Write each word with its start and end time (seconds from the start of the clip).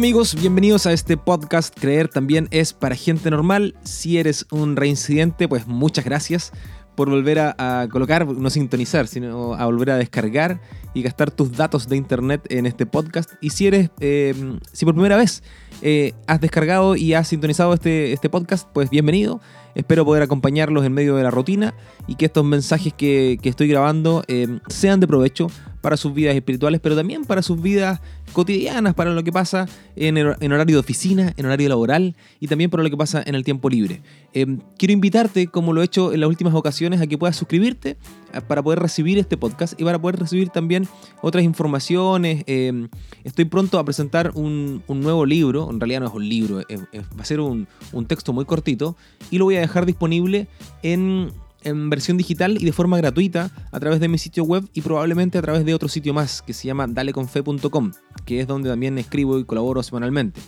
amigos, 0.00 0.34
bienvenidos 0.34 0.86
a 0.86 0.94
este 0.94 1.18
podcast. 1.18 1.78
Creer 1.78 2.08
también 2.08 2.48
es 2.52 2.72
para 2.72 2.94
gente 2.94 3.30
normal. 3.30 3.74
Si 3.84 4.16
eres 4.16 4.46
un 4.50 4.76
reincidente, 4.76 5.46
pues 5.46 5.66
muchas 5.66 6.06
gracias 6.06 6.52
por 6.94 7.10
volver 7.10 7.38
a, 7.38 7.86
colocar, 7.92 8.26
no 8.26 8.48
sintonizar, 8.48 9.08
sino 9.08 9.52
a 9.52 9.66
volver 9.66 9.90
a 9.90 9.98
descargar 9.98 10.62
y 10.94 11.02
gastar 11.02 11.30
tus 11.30 11.54
datos 11.54 11.86
de 11.86 11.98
internet 11.98 12.46
en 12.48 12.64
este 12.64 12.86
podcast. 12.86 13.32
Y 13.42 13.50
si 13.50 13.66
eres, 13.66 13.90
eh, 14.00 14.34
si 14.72 14.86
por 14.86 14.94
primera 14.94 15.18
vez 15.18 15.42
eh, 15.82 16.14
has 16.26 16.40
descargado 16.40 16.96
y 16.96 17.12
has 17.12 17.28
sintonizado 17.28 17.74
este, 17.74 18.14
este 18.14 18.30
podcast, 18.30 18.66
pues 18.72 18.88
bienvenido. 18.88 19.42
Espero 19.74 20.06
poder 20.06 20.22
acompañarlos 20.22 20.86
en 20.86 20.94
medio 20.94 21.14
de 21.16 21.24
la 21.24 21.30
rutina 21.30 21.74
y 22.06 22.14
que 22.14 22.24
estos 22.24 22.44
mensajes 22.46 22.94
que, 22.94 23.38
estoy 23.42 23.68
grabando 23.68 24.24
eh, 24.28 24.60
sean 24.68 24.98
de 24.98 25.06
provecho 25.06 25.48
para 25.80 25.96
sus 25.96 26.12
vidas 26.12 26.34
espirituales, 26.34 26.80
pero 26.80 26.96
también 26.96 27.24
para 27.24 27.42
sus 27.42 27.60
vidas 27.60 28.00
cotidianas, 28.32 28.94
para 28.94 29.12
lo 29.12 29.24
que 29.24 29.32
pasa 29.32 29.66
en, 29.96 30.16
horario 30.18 30.76
de 30.76 30.78
oficina, 30.78 31.32
en 31.36 31.46
horario 31.46 31.68
laboral 31.68 32.16
y 32.38 32.46
también 32.46 32.70
para 32.70 32.82
lo 32.82 32.90
que 32.90 32.96
pasa 32.96 33.22
en 33.24 33.34
el 33.34 33.44
tiempo 33.44 33.68
libre. 33.68 34.02
Eh, 34.32 34.58
quiero 34.78 34.92
invitarte, 34.92 35.48
como 35.48 35.72
lo 35.72 35.82
he 35.82 35.84
hecho 35.84 36.12
en 36.12 36.20
las 36.20 36.28
últimas 36.28 36.54
ocasiones, 36.54 37.00
a 37.00 37.06
que 37.06 37.18
puedas 37.18 37.36
suscribirte 37.36 37.96
eh, 38.32 38.40
para 38.46 38.62
poder 38.62 38.78
recibir 38.78 39.18
este 39.18 39.36
podcast 39.36 39.80
y 39.80 39.84
para 39.84 40.00
poder 40.00 40.18
recibir 40.18 40.50
también 40.50 40.86
otras 41.22 41.44
informaciones. 41.44 42.44
Eh, 42.46 42.88
estoy 43.24 43.46
pronto 43.46 43.78
a 43.78 43.84
presentar 43.84 44.32
un, 44.34 44.82
nuevo 44.88 45.24
libro, 45.24 45.70
en 45.70 45.80
realidad 45.80 46.00
no 46.00 46.06
es 46.08 46.14
un 46.14 46.28
libro, 46.28 46.56
va 46.56 47.22
a 47.22 47.24
ser 47.24 47.40
un 47.40 47.66
texto 48.06 48.32
muy 48.32 48.44
cortito 48.44 48.96
y 49.30 49.38
lo 49.38 49.46
voy 49.46 49.56
a 49.56 49.60
dejar 49.60 49.86
disponible 49.86 50.46
en 50.82 51.32
en 51.62 51.90
versión 51.90 52.16
digital 52.16 52.56
y 52.60 52.64
de 52.64 52.72
forma 52.72 52.96
gratuita 52.96 53.50
a 53.70 53.80
través 53.80 54.00
de 54.00 54.08
mi 54.08 54.18
sitio 54.18 54.44
web 54.44 54.68
y 54.74 54.80
probablemente 54.80 55.38
a 55.38 55.42
través 55.42 55.64
de 55.64 55.74
otro 55.74 55.88
sitio 55.88 56.14
más 56.14 56.42
que 56.42 56.52
se 56.52 56.66
llama 56.66 56.86
daleconfe.com, 56.86 57.92
que 58.24 58.40
es 58.40 58.46
donde 58.46 58.70
también 58.70 58.98
escribo 58.98 59.38
y 59.38 59.44
colaboro 59.44 59.82
semanalmente. 59.82 60.40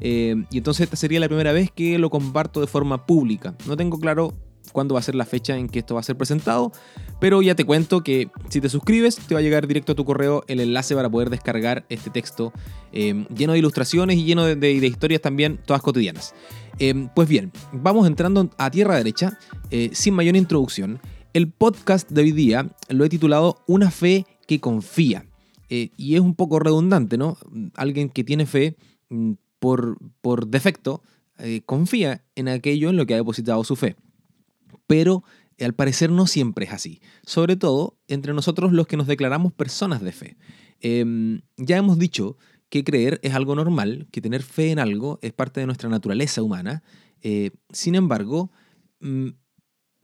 Eh, 0.00 0.44
y 0.50 0.58
entonces 0.58 0.84
esta 0.84 0.96
sería 0.96 1.20
la 1.20 1.28
primera 1.28 1.52
vez 1.52 1.70
que 1.70 1.98
lo 1.98 2.10
comparto 2.10 2.60
de 2.60 2.66
forma 2.66 3.06
pública. 3.06 3.54
No 3.66 3.76
tengo 3.76 3.98
claro 3.98 4.34
cuándo 4.74 4.92
va 4.94 5.00
a 5.00 5.02
ser 5.02 5.14
la 5.14 5.24
fecha 5.24 5.56
en 5.56 5.70
que 5.70 5.78
esto 5.78 5.94
va 5.94 6.00
a 6.00 6.02
ser 6.02 6.16
presentado, 6.16 6.72
pero 7.20 7.40
ya 7.40 7.54
te 7.54 7.64
cuento 7.64 8.02
que 8.02 8.28
si 8.50 8.60
te 8.60 8.68
suscribes 8.68 9.16
te 9.16 9.34
va 9.34 9.40
a 9.40 9.42
llegar 9.42 9.66
directo 9.66 9.92
a 9.92 9.94
tu 9.94 10.04
correo 10.04 10.44
el 10.48 10.60
enlace 10.60 10.94
para 10.94 11.08
poder 11.08 11.30
descargar 11.30 11.86
este 11.88 12.10
texto 12.10 12.52
eh, 12.92 13.26
lleno 13.34 13.54
de 13.54 13.60
ilustraciones 13.60 14.18
y 14.18 14.24
lleno 14.24 14.44
de 14.44 14.86
historias 14.86 15.22
también, 15.22 15.58
todas 15.64 15.80
cotidianas. 15.80 16.34
Em, 16.78 17.08
pues 17.14 17.28
bien, 17.28 17.52
vamos 17.72 18.06
entrando 18.06 18.50
a 18.58 18.70
tierra 18.70 18.96
derecha, 18.96 19.38
eh, 19.70 19.90
sin 19.92 20.14
mayor 20.14 20.36
introducción. 20.36 21.00
El 21.32 21.50
podcast 21.50 22.10
de 22.10 22.22
hoy 22.22 22.32
día 22.32 22.68
lo 22.88 23.04
he 23.04 23.08
titulado 23.08 23.62
Una 23.66 23.90
fe 23.90 24.26
que 24.46 24.60
confía. 24.60 25.26
Eh, 25.68 25.90
y 25.96 26.14
es 26.14 26.20
un 26.20 26.34
poco 26.34 26.58
redundante, 26.58 27.16
¿no? 27.16 27.38
Alguien 27.74 28.10
que 28.10 28.24
tiene 28.24 28.46
fe 28.46 28.76
mm, 29.08 29.32
por, 29.58 29.98
por 30.20 30.48
defecto 30.48 31.02
eh, 31.38 31.62
confía 31.64 32.24
en 32.36 32.48
aquello 32.48 32.90
en 32.90 32.96
lo 32.96 33.06
que 33.06 33.14
ha 33.14 33.18
depositado 33.18 33.64
su 33.64 33.76
fe. 33.76 33.96
Pero 34.86 35.24
al 35.60 35.74
parecer 35.74 36.10
no 36.10 36.26
siempre 36.26 36.66
es 36.66 36.72
así. 36.72 37.00
Sobre 37.24 37.56
todo 37.56 37.96
entre 38.08 38.34
nosotros 38.34 38.72
los 38.72 38.86
que 38.86 38.96
nos 38.96 39.06
declaramos 39.06 39.52
personas 39.52 40.02
de 40.02 40.12
fe. 40.12 40.36
Em, 40.80 41.42
ya 41.56 41.76
hemos 41.76 41.98
dicho 41.98 42.36
que 42.68 42.84
creer 42.84 43.20
es 43.22 43.34
algo 43.34 43.54
normal, 43.54 44.08
que 44.10 44.20
tener 44.20 44.42
fe 44.42 44.70
en 44.70 44.78
algo 44.78 45.18
es 45.22 45.32
parte 45.32 45.60
de 45.60 45.66
nuestra 45.66 45.88
naturaleza 45.88 46.42
humana. 46.42 46.82
Eh, 47.22 47.50
sin 47.70 47.94
embargo, 47.94 48.50
mm, 49.00 49.28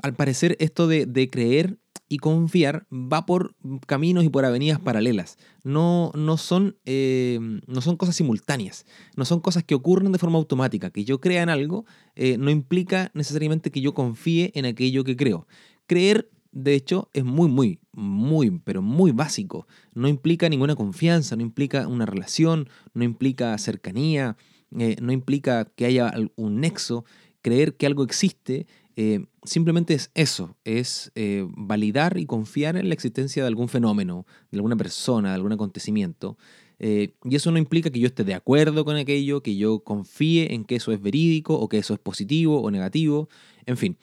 al 0.02 0.14
parecer 0.14 0.56
esto 0.60 0.86
de, 0.86 1.30
creer 1.30 1.78
y 2.08 2.18
confiar 2.18 2.86
va 2.90 3.24
por 3.24 3.54
caminos 3.86 4.24
y 4.24 4.28
por 4.28 4.44
avenidas 4.44 4.80
paralelas. 4.80 5.38
No, 5.62 6.10
no, 6.14 6.36
son, 6.36 6.76
eh, 6.84 7.38
no 7.66 7.80
son 7.80 7.96
cosas 7.96 8.16
simultáneas, 8.16 8.84
no 9.16 9.24
son 9.24 9.40
cosas 9.40 9.62
que 9.62 9.74
ocurren 9.74 10.12
de 10.12 10.18
forma 10.18 10.38
automática. 10.38 10.90
Que 10.90 11.04
yo 11.04 11.20
crea 11.20 11.42
en 11.42 11.48
algo 11.48 11.84
eh, 12.16 12.36
no 12.38 12.50
implica 12.50 13.10
necesariamente 13.14 13.70
que 13.70 13.80
yo 13.80 13.94
confíe 13.94 14.50
en 14.54 14.66
aquello 14.66 15.04
que 15.04 15.16
creo. 15.16 15.46
Creer 15.86 16.28
de 16.52 16.74
hecho, 16.74 17.08
es 17.12 17.24
muy, 17.24 17.48
muy, 17.48 17.78
muy, 17.92 18.50
pero 18.64 18.82
muy 18.82 19.12
básico. 19.12 19.66
No 19.94 20.08
implica 20.08 20.48
ninguna 20.48 20.74
confianza, 20.74 21.36
no 21.36 21.42
implica 21.42 21.86
una 21.86 22.06
relación, 22.06 22.68
no 22.92 23.04
implica 23.04 23.56
cercanía, 23.58 24.36
eh, 24.76 24.96
no 25.00 25.12
implica 25.12 25.64
que 25.64 25.86
haya 25.86 26.12
un 26.36 26.60
nexo. 26.60 27.04
Creer 27.42 27.76
que 27.76 27.86
algo 27.86 28.04
existe 28.04 28.66
eh, 29.02 29.24
simplemente 29.44 29.94
es 29.94 30.10
eso, 30.12 30.58
es 30.62 31.10
eh, 31.14 31.46
validar 31.56 32.18
y 32.18 32.26
confiar 32.26 32.76
en 32.76 32.88
la 32.90 32.92
existencia 32.92 33.42
de 33.42 33.46
algún 33.46 33.70
fenómeno, 33.70 34.26
de 34.50 34.58
alguna 34.58 34.76
persona, 34.76 35.30
de 35.30 35.36
algún 35.36 35.52
acontecimiento. 35.52 36.36
y 36.78 37.34
eso 37.34 37.50
no 37.50 37.56
implica 37.56 37.88
que 37.88 37.98
yo 37.98 38.06
esté 38.06 38.24
de 38.24 38.34
acuerdo 38.34 38.84
con 38.84 38.96
aquello, 38.96 39.42
que 39.42 39.56
yo 39.56 39.80
confíe 39.80 40.52
en 40.52 40.64
que 40.64 40.76
eso 40.76 40.92
es 40.92 41.00
verídico 41.00 41.54
o 41.54 41.66
que 41.70 41.78
eso 41.78 41.94
es 41.94 42.00
positivo 42.00 42.60
o 42.60 42.70
negativo, 42.70 43.30
en 43.64 43.78
fin. 43.78 43.96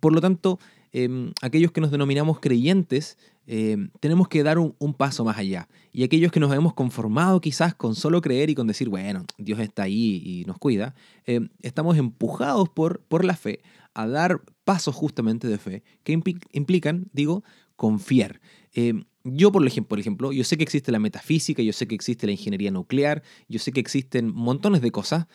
por 0.00 0.14
lo 0.14 0.22
tanto, 0.22 0.58
Em, 0.92 1.32
aquellos 1.42 1.72
que 1.72 1.80
nos 1.80 1.90
denominamos 1.90 2.40
creyentes, 2.40 3.18
em, 3.46 3.90
tenemos 4.00 4.28
que 4.28 4.42
dar 4.42 4.58
un, 4.58 4.94
paso 4.94 5.24
más 5.24 5.38
allá. 5.38 5.68
Y 5.92 6.02
aquellos 6.02 6.32
que 6.32 6.40
nos 6.40 6.52
hemos 6.54 6.74
conformado 6.74 7.40
quizás 7.40 7.74
con 7.74 7.94
solo 7.94 8.20
creer 8.20 8.50
y 8.50 8.54
con 8.54 8.66
decir, 8.66 8.88
bueno, 8.88 9.24
Dios 9.36 9.60
está 9.60 9.84
ahí 9.84 10.22
y 10.24 10.44
nos 10.46 10.58
cuida, 10.58 10.94
em, 11.26 11.48
estamos 11.62 11.96
empujados 11.96 12.68
por, 12.68 13.00
por 13.02 13.24
la 13.24 13.36
fe 13.36 13.60
a 13.94 14.06
dar 14.06 14.42
pasos 14.64 14.94
justamente 14.94 15.48
de 15.48 15.58
fe 15.58 15.82
que 16.04 16.12
implican, 16.52 17.08
digo, 17.12 17.42
confiar. 17.76 18.40
yo, 19.24 19.52
por 19.52 19.66
ejemplo, 19.66 19.88
por 19.88 19.98
ejemplo, 20.00 20.32
yo 20.32 20.44
sé 20.44 20.56
que 20.56 20.62
existe 20.62 20.92
la 20.92 20.98
metafísica, 20.98 21.62
yo 21.62 21.72
sé 21.72 21.86
que 21.86 21.94
existe 21.94 22.26
la 22.26 22.32
ingeniería 22.32 22.70
nuclear, 22.70 23.22
yo 23.48 23.58
sé 23.58 23.72
que 23.72 23.80
existen 23.80 24.32
montones 24.32 24.80
de 24.80 24.90
cosas. 24.90 25.26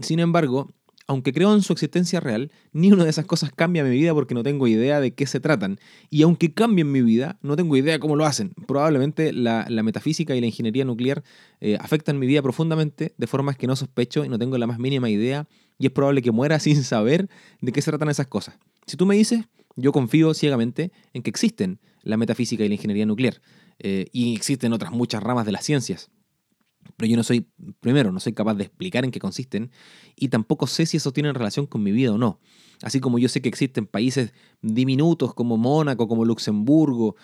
sin 0.00 0.18
embargo, 0.18 0.72
aunque 1.10 1.32
creo 1.32 1.52
en 1.52 1.62
su 1.62 1.72
existencia 1.72 2.20
real, 2.20 2.52
ni 2.72 2.92
una 2.92 3.02
de 3.02 3.10
esas 3.10 3.24
cosas 3.24 3.50
cambia 3.50 3.82
mi 3.82 3.90
vida 3.90 4.14
porque 4.14 4.32
no 4.32 4.44
tengo 4.44 4.68
idea 4.68 5.00
de 5.00 5.12
qué 5.12 5.26
se 5.26 5.40
tratan. 5.40 5.80
Y 6.08 6.22
aunque 6.22 6.54
cambien 6.54 6.92
mi 6.92 7.02
vida, 7.02 7.36
no 7.42 7.56
tengo 7.56 7.76
idea 7.76 7.98
cómo 7.98 8.14
lo 8.14 8.26
hacen. 8.26 8.52
Probablemente 8.68 9.32
la, 9.32 9.66
metafísica 9.82 10.36
y 10.36 10.40
la 10.40 10.46
ingeniería 10.46 10.84
nuclear 10.84 11.24
eh, 11.60 11.76
afectan 11.80 12.20
mi 12.20 12.28
vida 12.28 12.42
profundamente 12.42 13.12
de 13.18 13.26
formas 13.26 13.56
que 13.56 13.66
no 13.66 13.74
sospecho 13.74 14.24
y 14.24 14.28
no 14.28 14.38
tengo 14.38 14.56
la 14.56 14.68
más 14.68 14.78
mínima 14.78 15.10
idea. 15.10 15.48
Y 15.80 15.86
es 15.86 15.90
probable 15.90 16.22
que 16.22 16.30
muera 16.30 16.60
sin 16.60 16.84
saber 16.84 17.28
de 17.60 17.72
qué 17.72 17.82
se 17.82 17.90
tratan 17.90 18.08
esas 18.08 18.28
cosas. 18.28 18.60
Si 18.86 18.96
tú 18.96 19.04
me 19.04 19.16
dices, 19.16 19.46
yo 19.74 19.90
confío 19.90 20.32
ciegamente 20.32 20.92
en 21.12 21.24
que 21.24 21.30
existen 21.30 21.80
la 22.04 22.18
metafísica 22.18 22.64
y 22.64 22.68
la 22.68 22.74
ingeniería 22.74 23.04
nuclear. 23.04 23.42
Eh, 23.80 24.06
y 24.12 24.36
existen 24.36 24.72
otras 24.72 24.92
muchas 24.92 25.24
ramas 25.24 25.44
de 25.44 25.50
las 25.50 25.64
ciencias 25.64 26.08
pero 26.96 27.10
yo 27.10 27.16
no 27.16 27.22
soy, 27.22 27.46
primero, 27.80 28.12
no 28.12 28.20
soy 28.20 28.32
capaz 28.32 28.54
de 28.54 28.64
explicar 28.64 29.04
en 29.04 29.10
qué 29.10 29.20
consisten 29.20 29.70
y 30.16 30.28
tampoco 30.28 30.66
sé 30.66 30.86
si 30.86 30.96
eso 30.96 31.12
tiene 31.12 31.32
relación 31.32 31.66
con 31.66 31.82
mi 31.82 31.92
vida 31.92 32.12
o 32.12 32.18
no. 32.18 32.40
Así 32.82 32.98
como 32.98 33.18
yo 33.18 33.28
sé 33.28 33.42
que 33.42 33.48
existen 33.48 33.86
países 33.86 34.32
diminutos 34.62 35.34
como 35.34 35.58
Mónaco, 35.58 36.08
como 36.08 36.24
Luxemburgo, 36.24 37.14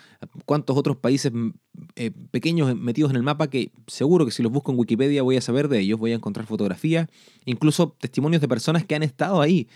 cuantos 0.45 0.77
otros 0.77 0.97
países 0.97 1.33
mm, 1.33 1.49
eh, 1.95 2.11
pequeños 2.29 2.75
metidos 2.75 3.09
en 3.09 3.17
el 3.17 3.23
mapa 3.23 3.49
que 3.49 3.71
seguro 3.87 4.25
que 4.25 4.31
si 4.31 4.43
los 4.43 4.51
busco 4.51 4.71
en 4.71 4.77
Wikipedia 4.77 5.23
voy 5.23 5.35
a 5.37 5.41
saber 5.41 5.67
de 5.67 5.79
ellos, 5.79 5.97
voy 5.97 6.11
a 6.11 6.15
encontrar 6.15 6.45
fotografías, 6.45 7.09
incluso 7.45 7.95
testimonios 7.99 8.39
de 8.41 8.47
personas 8.47 8.85
que 8.85 8.93
han 8.93 9.01
estado 9.01 9.41
ahí, 9.41 9.67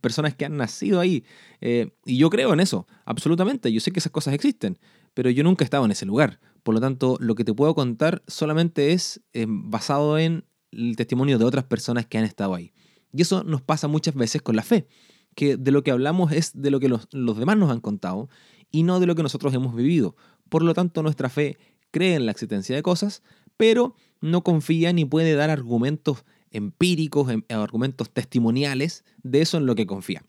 personas 0.00 0.34
que 0.34 0.44
han 0.44 0.56
nacido 0.56 0.98
ahí. 0.98 1.24
Eh, 1.60 1.90
y 2.04 2.18
yo 2.18 2.30
creo 2.30 2.52
en 2.52 2.58
eso, 2.58 2.88
absolutamente, 3.04 3.72
yo 3.72 3.80
sé 3.80 3.92
que 3.92 4.00
esas 4.00 4.12
cosas 4.12 4.34
existen, 4.34 4.78
pero 5.14 5.30
yo 5.30 5.44
nunca 5.44 5.62
he 5.62 5.66
estado 5.66 5.84
en 5.84 5.92
ese 5.92 6.04
lugar. 6.04 6.40
Por 6.68 6.74
lo 6.74 6.82
tanto, 6.82 7.16
lo 7.18 7.34
que 7.34 7.44
te 7.44 7.54
puedo 7.54 7.74
contar 7.74 8.22
solamente 8.26 8.92
es 8.92 9.22
eh, 9.32 9.46
basado 9.48 10.18
en 10.18 10.44
el 10.70 10.96
testimonio 10.96 11.38
de 11.38 11.46
otras 11.46 11.64
personas 11.64 12.04
que 12.04 12.18
han 12.18 12.24
estado 12.24 12.54
ahí. 12.54 12.74
Y 13.10 13.22
eso 13.22 13.42
nos 13.42 13.62
pasa 13.62 13.88
muchas 13.88 14.14
veces 14.14 14.42
con 14.42 14.54
la 14.54 14.62
fe, 14.62 14.86
que 15.34 15.56
de 15.56 15.72
lo 15.72 15.82
que 15.82 15.92
hablamos 15.92 16.30
es 16.30 16.52
de 16.52 16.70
lo 16.70 16.78
que 16.78 16.90
los, 16.90 17.08
demás 17.10 17.56
nos 17.56 17.70
han 17.70 17.80
contado 17.80 18.28
y 18.70 18.82
no 18.82 19.00
de 19.00 19.06
lo 19.06 19.14
que 19.14 19.22
nosotros 19.22 19.54
hemos 19.54 19.74
vivido. 19.74 20.14
Por 20.50 20.62
lo 20.62 20.74
tanto, 20.74 21.02
nuestra 21.02 21.30
fe 21.30 21.56
cree 21.90 22.16
en 22.16 22.26
la 22.26 22.32
existencia 22.32 22.76
de 22.76 22.82
cosas, 22.82 23.22
pero 23.56 23.94
no 24.20 24.44
confía 24.44 24.92
ni 24.92 25.06
puede 25.06 25.36
dar 25.36 25.48
argumentos 25.48 26.26
empíricos, 26.50 27.30
em, 27.30 27.44
argumentos 27.48 28.10
testimoniales 28.10 29.06
de 29.22 29.40
eso 29.40 29.56
en 29.56 29.64
lo 29.64 29.74
que 29.74 29.86
confía. 29.86 30.22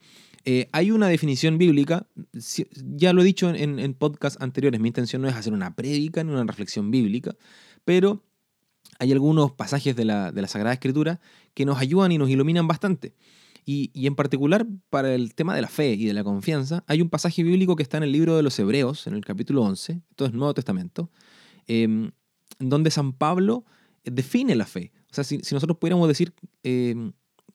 Eh, 0.46 0.70
hay 0.72 0.92
una 0.92 1.08
definición 1.08 1.58
bíblica, 1.58 2.08
ya 2.96 3.14
lo 3.14 3.22
he 3.22 3.26
dicho 3.26 3.50
en, 3.50 3.94
podcasts 3.94 4.42
anteriores, 4.42 4.80
mi 4.80 4.88
intención 4.88 5.22
no 5.22 5.28
es 5.28 5.36
hacer 5.36 5.54
una 5.54 5.76
prédica 5.76 6.24
ni 6.24 6.32
una 6.32 6.44
reflexión 6.44 6.92
bíblica, 6.92 7.36
pero 7.84 8.24
hay 9.00 9.12
algunos 9.12 9.52
pasajes 9.52 9.96
de 9.96 10.06
la, 10.06 10.32
Sagrada 10.48 10.74
Escritura 10.74 11.20
que 11.54 11.66
nos 11.66 11.78
ayudan 11.80 12.12
y 12.12 12.18
nos 12.18 12.30
iluminan 12.30 12.68
bastante. 12.68 13.16
Y, 13.66 13.92
en 14.08 14.16
particular 14.16 14.66
para 14.90 15.14
el 15.14 15.36
tema 15.36 15.54
de 15.56 15.62
la 15.62 15.68
fe 15.68 15.94
y 15.94 16.06
de 16.06 16.14
la 16.14 16.24
confianza, 16.24 16.84
hay 16.88 17.02
un 17.02 17.10
pasaje 17.10 17.44
bíblico 17.44 17.76
que 17.76 17.84
está 17.84 17.98
en 17.98 18.04
el 18.04 18.12
libro 18.12 18.36
de 18.36 18.42
los 18.42 18.58
Hebreos, 18.58 19.06
en 19.06 19.14
el 19.14 19.24
capítulo 19.24 19.62
11, 19.62 20.02
esto 20.10 20.26
es 20.26 20.34
Nuevo 20.34 20.54
Testamento, 20.54 21.12
em, 21.68 22.12
donde 22.58 22.90
San 22.90 23.14
Pablo 23.14 23.66
define 24.04 24.56
la 24.56 24.66
fe. 24.66 24.92
O 25.12 25.14
sea, 25.14 25.24
si, 25.24 25.38
nosotros 25.38 25.78
pudiéramos 25.78 26.08
decir 26.08 26.34
em, 26.64 27.12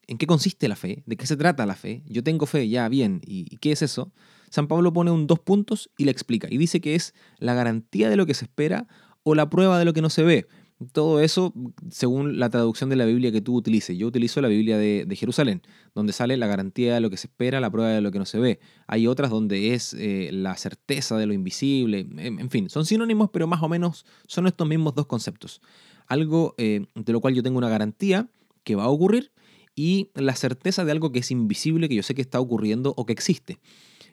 en 0.07 0.17
qué 0.17 0.27
consiste 0.27 0.67
la 0.67 0.75
fe, 0.75 1.03
de 1.05 1.17
qué 1.17 1.25
se 1.25 1.37
trata 1.37 1.65
la 1.65 1.75
fe, 1.75 2.03
yo 2.07 2.23
tengo 2.23 2.45
fe, 2.45 2.67
ya, 2.69 2.87
bien, 2.89 3.21
¿y, 3.25 3.57
qué 3.57 3.71
es 3.71 3.81
eso? 3.81 4.11
San 4.49 4.67
Pablo 4.67 4.93
pone 4.93 5.11
un 5.11 5.27
dos 5.27 5.39
puntos 5.39 5.89
y 5.97 6.05
la 6.05 6.11
explica. 6.11 6.47
Y 6.49 6.57
dice 6.57 6.79
que 6.79 6.95
es 6.95 7.13
la 7.39 7.53
garantía 7.53 8.09
de 8.09 8.15
lo 8.15 8.25
que 8.25 8.33
se 8.33 8.45
espera 8.45 8.87
o 9.23 9.35
la 9.35 9.49
prueba 9.49 9.79
de 9.79 9.85
lo 9.85 9.93
que 9.93 10.01
no 10.01 10.09
se 10.09 10.23
ve. 10.23 10.47
todo 10.91 11.21
eso 11.21 11.53
según 11.89 12.37
la 12.37 12.49
traducción 12.49 12.89
de 12.89 12.95
la 12.95 13.05
Biblia 13.05 13.31
que 13.31 13.41
tú 13.41 13.55
utilices. 13.55 13.97
Yo 13.97 14.07
utilizo 14.07 14.39
la 14.41 14.47
Biblia 14.47 14.77
de, 14.77 15.15
Jerusalén, 15.15 15.61
donde 15.93 16.13
sale 16.13 16.37
la 16.37 16.47
garantía 16.47 16.93
de 16.93 17.01
lo 17.01 17.09
que 17.09 17.17
se 17.17 17.27
espera, 17.27 17.59
la 17.59 17.71
prueba 17.71 17.89
de 17.89 18.01
lo 18.01 18.11
que 18.11 18.19
no 18.19 18.25
se 18.25 18.39
ve. 18.39 18.59
Hay 18.85 19.07
otras 19.07 19.31
donde 19.31 19.73
es 19.73 19.93
eh, 19.93 20.29
la 20.31 20.55
certeza 20.57 21.17
de 21.17 21.25
lo 21.25 21.33
invisible. 21.33 22.07
En, 22.17 22.49
fin, 22.49 22.69
son 22.69 22.85
sinónimos, 22.85 23.29
pero 23.31 23.47
más 23.47 23.63
o 23.63 23.69
menos 23.69 24.05
son 24.27 24.47
estos 24.47 24.67
mismos 24.67 24.93
dos 24.95 25.07
conceptos. 25.07 25.61
Algo 26.07 26.53
eh, 26.57 26.85
de 26.93 27.13
lo 27.13 27.19
cual 27.19 27.33
yo 27.33 27.41
tengo 27.41 27.57
una 27.57 27.69
garantía 27.69 28.29
que 28.63 28.75
va 28.75 28.83
a 28.83 28.89
ocurrir 28.89 29.31
y 29.75 30.09
la 30.15 30.35
certeza 30.35 30.85
de 30.85 30.91
algo 30.91 31.11
que 31.11 31.19
es 31.19 31.31
invisible, 31.31 31.89
que 31.89 31.95
yo 31.95 32.03
sé 32.03 32.15
que 32.15 32.21
está 32.21 32.39
ocurriendo 32.39 32.93
o 32.97 33.05
que 33.05 33.13
existe. 33.13 33.59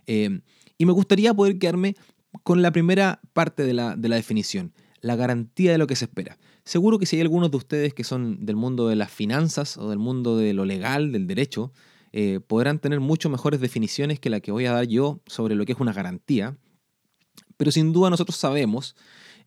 Eh, 0.06 0.40
y 0.78 0.86
me 0.86 0.92
gustaría 0.92 1.32
poder 1.32 1.58
quedarme 1.58 1.94
con 2.42 2.62
la 2.62 2.72
primera 2.72 3.20
parte 3.32 3.62
de 3.62 3.72
la, 3.72 3.94
de 3.96 4.08
la 4.08 4.16
definición, 4.16 4.72
la 5.00 5.16
garantía 5.16 5.72
de 5.72 5.78
lo 5.78 5.86
que 5.86 5.96
se 5.96 6.06
espera. 6.06 6.38
Seguro 6.64 6.98
que 6.98 7.06
si 7.06 7.16
hay 7.16 7.22
algunos 7.22 7.50
de 7.50 7.56
ustedes 7.56 7.94
que 7.94 8.04
son 8.04 8.44
del 8.44 8.56
mundo 8.56 8.88
de 8.88 8.96
las 8.96 9.10
finanzas 9.10 9.76
o 9.76 9.90
del 9.90 9.98
mundo 9.98 10.36
de 10.36 10.54
lo 10.54 10.64
legal, 10.64 11.12
del 11.12 11.26
derecho, 11.26 11.72
eh, 12.12 12.40
podrán 12.46 12.78
tener 12.78 13.00
mucho 13.00 13.30
mejores 13.30 13.60
definiciones 13.60 14.20
que 14.20 14.30
la 14.30 14.40
que 14.40 14.52
voy 14.52 14.66
a 14.66 14.72
dar 14.72 14.86
yo 14.86 15.22
sobre 15.26 15.54
lo 15.54 15.64
que 15.64 15.72
es 15.72 15.80
una 15.80 15.92
garantía. 15.92 16.56
Pero 17.56 17.70
sin 17.70 17.92
duda 17.92 18.10
nosotros 18.10 18.36
sabemos 18.36 18.96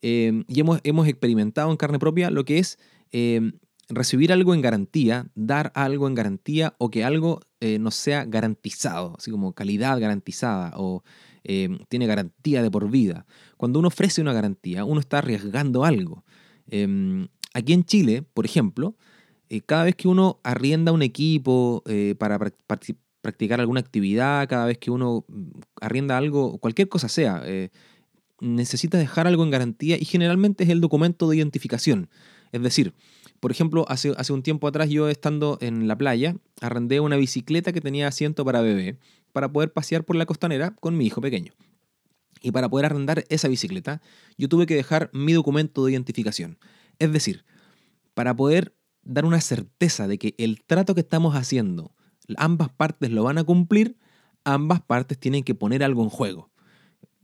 eh, 0.02 0.44
y 0.48 0.60
hemos, 0.60 0.80
hemos, 0.84 1.08
experimentado 1.08 1.72
en 1.72 1.78
carne 1.78 2.00
propia 2.00 2.30
lo 2.30 2.44
que 2.46 2.60
es 2.60 2.80
eh, 3.12 3.52
recibir 3.90 4.32
algo 4.32 4.54
en 4.54 4.62
garantía, 4.62 5.28
dar 5.36 5.72
algo 5.76 6.08
en 6.08 6.16
garantía 6.16 6.76
o 6.78 6.90
que 6.90 7.04
algo 7.04 7.42
nos 7.80 7.96
sea 7.96 8.26
garantizado, 8.26 9.16
así 9.18 9.32
como 9.32 9.54
calidad 9.54 10.00
garantizada 10.00 10.74
o 10.76 11.04
tiene 11.44 12.06
garantía 12.06 12.62
de 12.62 12.70
por 12.70 12.92
vida. 12.92 13.26
Cuando 13.58 13.80
uno 13.80 13.88
ofrece 13.88 14.22
una 14.22 14.34
garantía, 14.34 14.86
uno 14.86 15.00
está 15.00 15.18
arriesgando 15.18 15.84
algo. 15.84 16.24
Em, 16.68 17.28
aquí 17.54 17.74
en 17.74 17.84
Chile, 17.86 18.24
por 18.34 18.46
ejemplo, 18.46 18.96
eh, 19.50 19.62
cada 19.62 19.84
vez 19.84 19.96
que 19.96 20.08
uno 20.08 20.40
arrienda 20.44 20.92
un 20.92 21.02
equipo 21.02 21.84
eh, 21.86 22.16
para 22.18 22.40
practicar 23.22 23.60
alguna 23.60 23.80
actividad, 23.80 24.48
cada 24.50 24.66
vez 24.66 24.78
que 24.78 24.92
uno 24.92 25.26
mm, 25.28 25.50
arrienda 25.82 26.18
algo, 26.18 26.58
cualquier 26.58 26.90
cosa 26.90 27.10
sea, 27.10 27.42
eh, 27.46 27.70
necesita 28.40 28.98
dejar 28.98 29.28
algo 29.28 29.44
en 29.44 29.52
garantía 29.52 29.98
y 30.00 30.06
generalmente 30.06 30.64
es 30.64 30.70
el 30.70 30.82
documento 30.82 31.30
de 31.30 31.38
identificación. 31.38 32.10
Es 32.52 32.62
decir, 32.62 32.94
por 33.40 33.52
ejemplo, 33.52 33.86
hace, 33.90 34.14
hace 34.18 34.34
un 34.34 34.44
tiempo 34.44 34.68
atrás 34.68 34.90
yo 34.90 35.10
estando 35.10 35.58
en 35.62 35.88
la 35.88 35.98
playa, 35.98 36.36
arrendé 36.62 37.00
una 37.00 37.16
bicicleta 37.16 37.74
que 37.74 37.82
tenía 37.82 38.08
asiento 38.08 38.46
para 38.46 38.62
bebé 38.62 38.98
para 39.32 39.52
poder 39.52 39.74
pasear 39.74 40.06
por 40.06 40.16
la 40.16 40.26
costanera 40.26 40.76
con 40.76 40.98
mi 40.98 41.06
hijo 41.06 41.20
pequeño. 41.20 41.54
Y 42.42 42.52
para 42.52 42.70
poder 42.70 42.86
arrendar 42.86 43.26
esa 43.30 43.48
bicicleta, 43.48 44.02
yo 44.38 44.48
tuve 44.48 44.66
que 44.66 44.76
dejar 44.76 45.10
mi 45.14 45.34
documento 45.34 45.84
de 45.84 45.92
identificación. 45.92 46.58
Es 47.00 47.12
decir, 47.12 47.44
para 48.14 48.36
poder 48.36 48.76
dar 49.04 49.26
una 49.26 49.42
certeza 49.42 50.08
de 50.08 50.18
que 50.18 50.36
el 50.38 50.64
trato 50.64 50.96
que 50.96 51.02
estamos 51.02 51.36
haciendo, 51.36 51.94
ambas 52.38 52.70
partes 52.70 53.12
lo 53.12 53.24
van 53.24 53.38
a 53.38 53.44
cumplir, 53.44 53.98
ambas 54.44 54.82
partes 54.82 55.20
tienen 55.20 55.44
que 55.44 55.56
poner 55.56 55.84
algo 55.84 56.04
en 56.04 56.10
juego. 56.10 56.50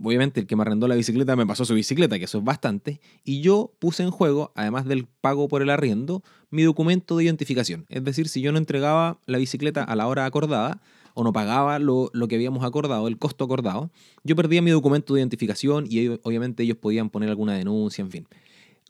Obviamente 0.03 0.39
el 0.39 0.47
que 0.47 0.55
me 0.55 0.63
arrendó 0.63 0.87
la 0.87 0.95
bicicleta 0.95 1.35
me 1.35 1.45
pasó 1.45 1.65
su 1.65 1.73
bicicleta, 1.73 2.17
que 2.17 2.25
eso 2.25 2.39
es 2.39 2.43
bastante, 2.43 2.99
y 3.23 3.41
yo 3.41 3.71
puse 3.79 4.03
en 4.03 4.11
juego, 4.11 4.51
además 4.55 4.85
del 4.85 5.05
pago 5.05 5.47
por 5.47 5.61
el 5.61 5.69
arriendo, 5.69 6.23
mi 6.49 6.63
documento 6.63 7.17
de 7.17 7.25
identificación. 7.25 7.85
Es 7.89 8.03
decir, 8.03 8.27
si 8.27 8.41
yo 8.41 8.51
no 8.51 8.57
entregaba 8.57 9.19
la 9.25 9.37
bicicleta 9.37 9.83
a 9.83 9.95
la 9.95 10.07
hora 10.07 10.25
acordada, 10.25 10.81
o 11.13 11.23
no 11.23 11.33
pagaba 11.33 11.79
lo, 11.79 12.11
que 12.29 12.35
habíamos 12.35 12.63
acordado, 12.63 13.07
el 13.07 13.17
costo 13.17 13.43
acordado, 13.43 13.91
yo 14.23 14.35
perdía 14.35 14.61
mi 14.61 14.71
documento 14.71 15.13
de 15.13 15.21
identificación 15.21 15.85
y 15.89 16.07
obviamente 16.23 16.63
ellos 16.63 16.77
podían 16.77 17.09
poner 17.09 17.29
alguna 17.29 17.53
denuncia, 17.53 18.01
en 18.01 18.11
fin. 18.11 18.27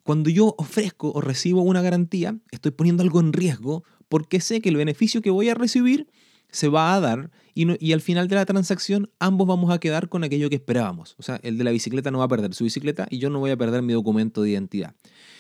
Cuando 0.03 0.29
yo 0.29 0.55
ofrezco 0.57 1.11
o 1.11 1.21
recibo 1.21 1.61
una 1.61 1.81
garantía, 1.81 2.37
estoy 2.51 2.71
poniendo 2.71 3.03
algo 3.03 3.19
en 3.19 3.33
riesgo 3.33 3.83
porque 4.09 4.41
sé 4.41 4.61
que 4.61 4.69
el 4.69 4.75
beneficio 4.75 5.21
que 5.21 5.29
voy 5.29 5.49
a 5.49 5.53
recibir 5.53 6.07
se 6.51 6.68
va 6.68 6.94
a 6.94 7.00
dar 7.00 7.31
y, 7.53 7.86
y, 7.86 7.94
al 7.94 8.01
final 8.01 8.27
de 8.27 8.36
la 8.36 8.45
transacción 8.45 9.09
ambos 9.19 9.48
vamos 9.48 9.71
a 9.71 9.80
quedar 9.80 10.09
con 10.09 10.24
aquello 10.24 10.50
que 10.50 10.56
esperábamos. 10.56 11.15
O 11.18 11.24
sea, 11.24 11.39
el 11.44 11.57
de 11.57 11.63
la 11.63 11.71
bicicleta 11.71 12.12
no 12.12 12.19
va 12.19 12.25
a 12.25 12.30
perder 12.30 12.53
su 12.53 12.63
bicicleta 12.63 13.07
y 13.09 13.19
yo 13.19 13.30
no 13.30 13.39
voy 13.39 13.51
a 13.51 13.57
perder 13.57 13.81
mi 13.81 13.94
documento 13.94 14.42
de 14.42 14.51
identidad. 14.51 14.95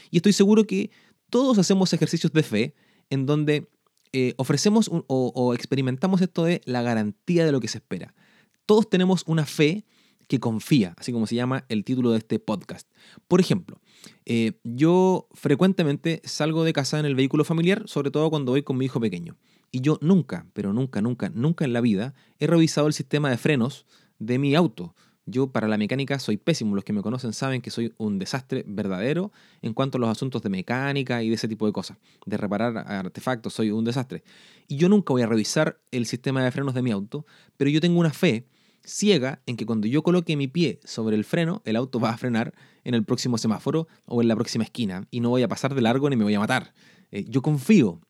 Y 0.09 0.17
estoy 0.17 0.33
seguro 0.33 0.65
que 0.65 0.91
todos 1.29 1.57
hacemos 1.57 1.93
ejercicios 1.93 2.33
de 2.33 2.43
fe 2.43 2.75
en 3.09 3.25
donde 3.25 3.69
eh, 4.13 4.33
ofrecemos 4.35 4.91
o, 4.91 5.53
experimentamos 5.53 6.21
esto 6.21 6.43
de 6.43 6.61
la 6.65 6.81
garantía 6.81 7.45
de 7.45 7.51
lo 7.53 7.61
que 7.61 7.69
se 7.69 7.77
espera. 7.77 8.13
Todos 8.65 8.89
tenemos 8.89 9.23
una 9.25 9.45
fe 9.45 9.85
que 10.27 10.39
confía, 10.39 10.93
así 10.97 11.11
como 11.11 11.27
se 11.27 11.35
llama 11.35 11.65
el 11.69 11.83
título 11.83 12.11
de 12.11 12.17
este 12.17 12.39
podcast. 12.39 12.89
Por 13.27 13.39
ejemplo, 13.39 13.81
eh, 14.25 14.59
yo 14.63 15.27
frecuentemente 15.33 16.21
salgo 16.25 16.63
de 16.63 16.73
casa 16.73 16.99
en 16.99 17.05
el 17.05 17.15
vehículo 17.15 17.43
familiar, 17.45 17.83
sobre 17.85 18.11
todo 18.11 18.29
cuando 18.29 18.51
voy 18.51 18.63
con 18.63 18.77
mi 18.77 18.85
hijo 18.85 18.99
pequeño. 18.99 19.37
Y 19.71 19.81
yo 19.81 19.97
nunca, 20.01 20.45
pero 20.53 20.73
nunca, 20.73 21.01
nunca, 21.01 21.29
nunca 21.29 21.65
en 21.65 21.73
la 21.73 21.81
vida 21.81 22.13
he 22.39 22.47
revisado 22.47 22.87
el 22.87 22.93
sistema 22.93 23.29
de 23.29 23.37
frenos 23.37 23.85
de 24.19 24.37
mi 24.37 24.53
auto. 24.55 24.93
Yo 25.25 25.51
para 25.51 25.67
la 25.67 25.77
mecánica 25.77 26.19
soy 26.19 26.37
pésimo. 26.37 26.75
Los 26.75 26.83
que 26.83 26.93
me 26.93 27.01
conocen 27.01 27.31
saben 27.31 27.61
que 27.61 27.71
soy 27.71 27.93
un 27.97 28.19
desastre 28.19 28.65
verdadero 28.67 29.31
en 29.61 29.73
cuanto 29.73 29.97
a 29.97 30.01
los 30.01 30.09
asuntos 30.09 30.41
de 30.41 30.49
mecánica 30.49 31.23
y 31.23 31.29
de 31.29 31.35
ese 31.35 31.47
tipo 31.47 31.65
de 31.65 31.71
cosas. 31.71 31.97
De 32.25 32.37
reparar 32.37 32.77
artefactos, 32.77 33.53
soy 33.53 33.71
un 33.71 33.85
desastre. 33.85 34.23
Y 34.67 34.75
yo 34.77 34.89
nunca 34.89 35.13
voy 35.13 35.21
a 35.21 35.27
revisar 35.27 35.79
el 35.91 36.05
sistema 36.05 36.43
de 36.43 36.51
frenos 36.51 36.73
de 36.73 36.81
mi 36.81 36.91
auto, 36.91 37.25
pero 37.55 37.69
yo 37.69 37.79
tengo 37.79 37.99
una 37.99 38.11
fe 38.11 38.47
ciega 38.83 39.41
en 39.45 39.57
que 39.57 39.65
cuando 39.65 39.87
yo 39.87 40.03
coloque 40.03 40.35
mi 40.35 40.47
pie 40.47 40.79
sobre 40.83 41.15
el 41.15 41.23
freno, 41.23 41.61
el 41.65 41.75
auto 41.75 41.99
va 41.99 42.09
a 42.09 42.17
frenar 42.17 42.53
en 42.83 42.95
el 42.95 43.05
próximo 43.05 43.37
semáforo 43.37 43.87
o 44.07 44.21
en 44.21 44.27
la 44.27 44.35
próxima 44.35 44.63
esquina 44.63 45.07
y 45.11 45.19
no 45.19 45.29
voy 45.29 45.43
a 45.43 45.47
pasar 45.47 45.75
de 45.75 45.81
largo 45.81 46.09
ni 46.09 46.15
me 46.15 46.23
voy 46.23 46.33
a 46.33 46.39
matar. 46.39 46.73
Eh, 47.11 47.25
yo 47.27 47.41
confío 47.41 48.01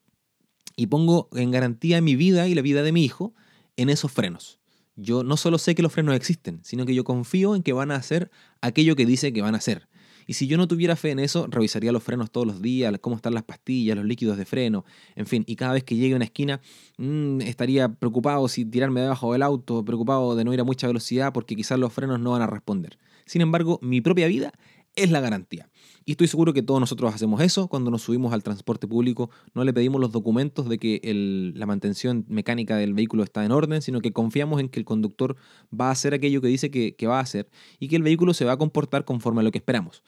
y 0.82 0.86
pongo 0.86 1.28
en 1.32 1.52
garantía 1.52 2.00
mi 2.00 2.16
vida 2.16 2.48
y 2.48 2.54
la 2.54 2.62
vida 2.62 2.82
de 2.82 2.90
mi 2.90 3.04
hijo 3.04 3.34
en 3.76 3.88
esos 3.88 4.10
frenos 4.10 4.58
yo 4.96 5.24
no 5.24 5.36
solo 5.36 5.58
sé 5.58 5.74
que 5.74 5.82
los 5.82 5.92
frenos 5.92 6.14
existen, 6.14 6.60
sino 6.62 6.84
que 6.86 6.94
yo 6.94 7.04
confío 7.04 7.54
en 7.54 7.62
que 7.62 7.72
van 7.72 7.90
a 7.90 7.96
hacer 7.96 8.30
aquello 8.60 8.96
que 8.96 9.06
dice 9.06 9.32
que 9.32 9.42
van 9.42 9.54
a 9.54 9.58
hacer. 9.58 9.88
Y 10.26 10.34
si 10.34 10.46
yo 10.46 10.56
no 10.56 10.68
tuviera 10.68 10.94
fe 10.94 11.10
en 11.10 11.18
eso, 11.18 11.48
revisaría 11.48 11.90
los 11.90 12.02
frenos 12.02 12.30
todos 12.30 12.46
los 12.46 12.62
días, 12.62 12.94
cómo 13.00 13.16
están 13.16 13.34
las 13.34 13.42
pastillas, 13.42 13.96
los 13.96 14.04
líquidos 14.04 14.36
de 14.36 14.44
freno, 14.44 14.84
en 15.16 15.26
fin. 15.26 15.42
Y 15.48 15.56
cada 15.56 15.72
vez 15.72 15.82
que 15.82 15.96
llegue 15.96 16.12
a 16.12 16.16
una 16.16 16.26
esquina, 16.26 16.60
mm, 16.98 17.40
estaría 17.40 17.88
preocupado 17.88 18.46
si 18.46 18.64
tirarme 18.64 19.00
debajo 19.00 19.32
del 19.32 19.42
auto, 19.42 19.84
preocupado 19.84 20.36
de 20.36 20.44
no 20.44 20.54
ir 20.54 20.60
a 20.60 20.64
mucha 20.64 20.86
velocidad 20.86 21.32
porque 21.32 21.56
quizás 21.56 21.78
los 21.78 21.92
frenos 21.92 22.20
no 22.20 22.30
van 22.32 22.42
a 22.42 22.46
responder. 22.46 22.98
Sin 23.26 23.40
embargo, 23.40 23.80
mi 23.82 24.00
propia 24.00 24.28
vida 24.28 24.52
es 24.94 25.10
la 25.10 25.20
garantía. 25.20 25.68
Y 26.04 26.12
estoy 26.12 26.26
seguro 26.26 26.52
que 26.52 26.62
todos 26.62 26.80
nosotros 26.80 27.14
hacemos 27.14 27.40
eso 27.40 27.68
cuando 27.68 27.90
nos 27.90 28.02
subimos 28.02 28.32
al 28.32 28.42
transporte 28.42 28.88
público. 28.88 29.30
No 29.54 29.62
le 29.64 29.72
pedimos 29.72 30.00
los 30.00 30.10
documentos 30.10 30.68
de 30.68 30.78
que 30.78 31.52
la 31.54 31.66
mantención 31.66 32.24
mecánica 32.28 32.76
del 32.76 32.94
vehículo 32.94 33.22
está 33.22 33.44
en 33.44 33.52
orden, 33.52 33.82
sino 33.82 34.00
que 34.00 34.12
confiamos 34.12 34.60
en 34.60 34.68
que 34.68 34.80
el 34.80 34.84
conductor 34.84 35.36
va 35.78 35.88
a 35.88 35.92
hacer 35.92 36.14
aquello 36.14 36.40
que 36.40 36.48
dice 36.48 36.70
que, 36.70 37.06
va 37.06 37.18
a 37.18 37.22
hacer 37.22 37.48
y 37.78 37.88
que 37.88 37.96
el 37.96 38.02
vehículo 38.02 38.34
se 38.34 38.44
va 38.44 38.52
a 38.52 38.56
comportar 38.56 39.04
conforme 39.04 39.40
a 39.40 39.44
lo 39.44 39.52
que 39.52 39.58
esperamos. 39.58 40.02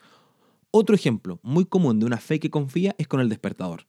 Otro 0.70 0.94
ejemplo 0.94 1.38
muy 1.42 1.64
común 1.64 2.00
de 2.00 2.06
una 2.06 2.16
fe 2.18 2.40
que 2.40 2.50
confía 2.50 2.96
es 2.98 3.06
con 3.06 3.20
el 3.20 3.28
despertador. 3.28 3.86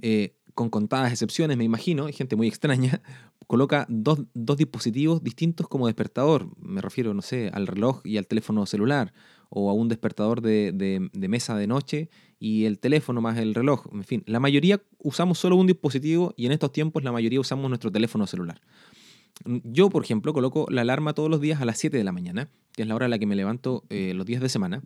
Eh, 0.00 0.37
con 0.58 0.70
contadas 0.70 1.12
excepciones, 1.12 1.56
me 1.56 1.62
imagino, 1.62 2.06
hay 2.06 2.12
gente 2.12 2.34
muy 2.34 2.48
extraña, 2.48 3.00
coloca 3.46 3.86
dos, 3.88 4.18
dispositivos 4.34 5.22
distintos 5.22 5.68
como 5.68 5.86
despertador. 5.86 6.48
Me 6.60 6.80
refiero, 6.80 7.14
no 7.14 7.22
sé, 7.22 7.48
al 7.54 7.68
reloj 7.68 8.00
y 8.04 8.16
al 8.16 8.26
teléfono 8.26 8.66
celular, 8.66 9.12
o 9.50 9.70
a 9.70 9.72
un 9.72 9.88
despertador 9.88 10.42
de, 10.42 11.10
mesa 11.14 11.56
de 11.56 11.68
noche 11.68 12.10
y 12.40 12.64
el 12.64 12.80
teléfono 12.80 13.20
más 13.20 13.38
el 13.38 13.54
reloj. 13.54 13.86
En 13.92 14.02
fin, 14.02 14.24
la 14.26 14.40
mayoría 14.40 14.82
usamos 14.98 15.38
solo 15.38 15.54
un 15.54 15.68
dispositivo 15.68 16.34
y 16.36 16.46
en 16.46 16.50
estos 16.50 16.72
tiempos 16.72 17.04
la 17.04 17.12
mayoría 17.12 17.38
usamos 17.38 17.68
nuestro 17.68 17.92
teléfono 17.92 18.26
celular. 18.26 18.60
Yo, 19.62 19.90
por 19.90 20.02
ejemplo, 20.02 20.32
coloco 20.32 20.66
la 20.70 20.80
alarma 20.80 21.14
todos 21.14 21.30
los 21.30 21.40
días 21.40 21.60
a 21.62 21.66
las 21.66 21.78
7 21.78 21.96
de 21.96 22.02
la 22.02 22.10
mañana, 22.10 22.50
que 22.72 22.82
es 22.82 22.88
la 22.88 22.96
hora 22.96 23.06
a 23.06 23.08
la 23.08 23.20
que 23.20 23.26
me 23.26 23.36
levanto 23.36 23.84
eh, 23.90 24.12
los 24.12 24.26
días 24.26 24.42
de 24.42 24.48
semana. 24.48 24.82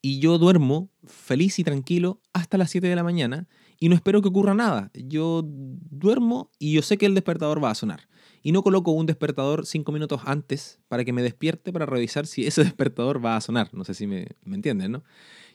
Y 0.00 0.18
yo 0.18 0.38
duermo 0.38 0.88
feliz 1.04 1.58
y 1.58 1.64
tranquilo 1.64 2.22
hasta 2.32 2.56
las 2.56 2.70
7 2.70 2.88
de 2.88 2.96
la 2.96 3.04
mañana 3.04 3.46
y 3.80 3.88
no 3.88 3.94
espero 3.94 4.20
que 4.20 4.28
ocurra 4.28 4.54
nada. 4.54 4.90
Yo 4.94 5.42
duermo 5.42 6.50
y 6.58 6.74
yo 6.74 6.82
sé 6.82 6.98
que 6.98 7.06
el 7.06 7.14
despertador 7.14 7.64
va 7.64 7.70
a 7.70 7.74
sonar. 7.74 8.08
Y 8.42 8.52
no 8.52 8.62
coloco 8.62 8.92
un 8.92 9.06
despertador 9.06 9.66
cinco 9.66 9.90
minutos 9.90 10.20
antes 10.26 10.78
para 10.88 11.04
que 11.04 11.12
me 11.12 11.22
despierte 11.22 11.72
para 11.72 11.86
revisar 11.86 12.26
si 12.26 12.46
ese 12.46 12.62
despertador 12.64 13.24
va 13.24 13.36
a 13.36 13.40
sonar. 13.40 13.70
No 13.72 13.84
sé 13.84 13.94
si 13.94 14.06
me, 14.06 14.28
me 14.44 14.56
entienden, 14.56 14.92
¿no? 14.92 15.02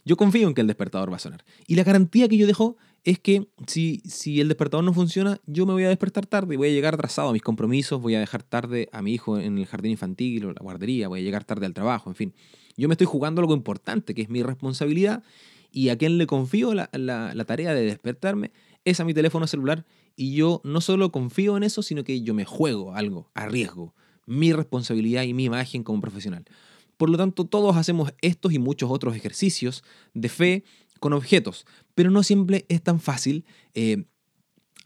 Yo 0.06 0.18
confío 0.18 0.48
en 0.48 0.56
que 0.56 0.62
el 0.62 0.68
despertador 0.68 1.12
va 1.12 1.18
a 1.18 1.20
sonar. 1.20 1.46
Y 1.68 1.76
la 1.76 1.84
garantía 1.84 2.28
que 2.28 2.38
yo 2.38 2.48
dejo 2.48 2.78
es 3.04 3.20
que 3.20 3.48
si, 3.68 4.02
si 4.06 4.42
el 4.42 4.48
despertador 4.48 4.84
no 4.84 4.94
funciona, 4.94 5.40
yo 5.46 5.68
me 5.68 5.74
voy 5.74 5.84
a 5.84 5.90
despertar 5.90 6.26
tarde, 6.26 6.58
voy 6.58 6.70
a 6.70 6.72
llegar 6.72 6.96
atrasado 6.96 7.30
a 7.30 7.34
mis 7.34 7.44
compromisos, 7.44 8.02
voy 8.02 8.16
a 8.16 8.20
dejar 8.20 8.42
tarde 8.42 8.90
a 8.92 9.04
mi 9.04 9.14
hijo 9.14 9.40
en 9.40 9.60
el 9.60 9.68
jardín 9.68 9.92
infantil 9.92 10.46
o 10.46 10.54
la 10.54 10.62
guardería, 10.62 11.08
voy 11.08 11.20
a 11.20 11.24
llegar 11.24 11.44
tarde 11.44 11.68
al 11.68 11.74
trabajo, 11.74 12.10
en 12.10 12.16
fin. 12.16 12.34
Yo 12.78 12.88
me 12.88 12.96
estoy 12.96 13.06
jugando 13.06 13.42
algo 13.42 13.54
importante, 13.54 14.14
que 14.16 14.24
es 14.24 14.30
mi 14.30 14.42
responsabilidad 14.44 15.24
y 15.76 15.90
a 15.90 15.98
quien 15.98 16.18
le 16.18 16.26
confío 16.26 16.74
la, 16.74 16.88
tarea 17.46 17.74
de 17.74 17.84
despertarme 17.84 18.52
es 18.86 19.02
a 19.02 19.04
mi 19.04 19.14
teléfono 19.14 19.46
celular 19.46 19.86
y 20.16 20.34
yo 20.34 20.62
no 20.64 20.80
solo 20.80 21.12
confío 21.12 21.58
en 21.58 21.64
eso, 21.64 21.84
sino 21.84 22.06
que 22.06 22.22
yo 22.22 22.34
me 22.34 22.46
juego 22.46 22.96
algo, 22.96 23.30
arriesgo 23.34 23.94
mi 24.26 24.54
responsabilidad 24.54 25.24
y 25.24 25.34
mi 25.34 25.44
imagen 25.44 25.84
como 25.84 26.00
profesional. 26.00 26.46
Por 26.96 27.10
lo 27.10 27.18
tanto, 27.18 27.44
todos 27.44 27.76
hacemos 27.76 28.14
estos 28.22 28.54
y 28.54 28.58
muchos 28.58 28.90
otros 28.90 29.18
ejercicios 29.18 29.84
de 30.14 30.30
fe 30.30 30.64
con 31.02 31.12
objetos. 31.12 31.68
Pero 31.94 32.10
no 32.10 32.24
siempre 32.24 32.66
es 32.70 32.82
tan 32.82 33.02
fácil 33.02 33.44
eh, 33.74 34.06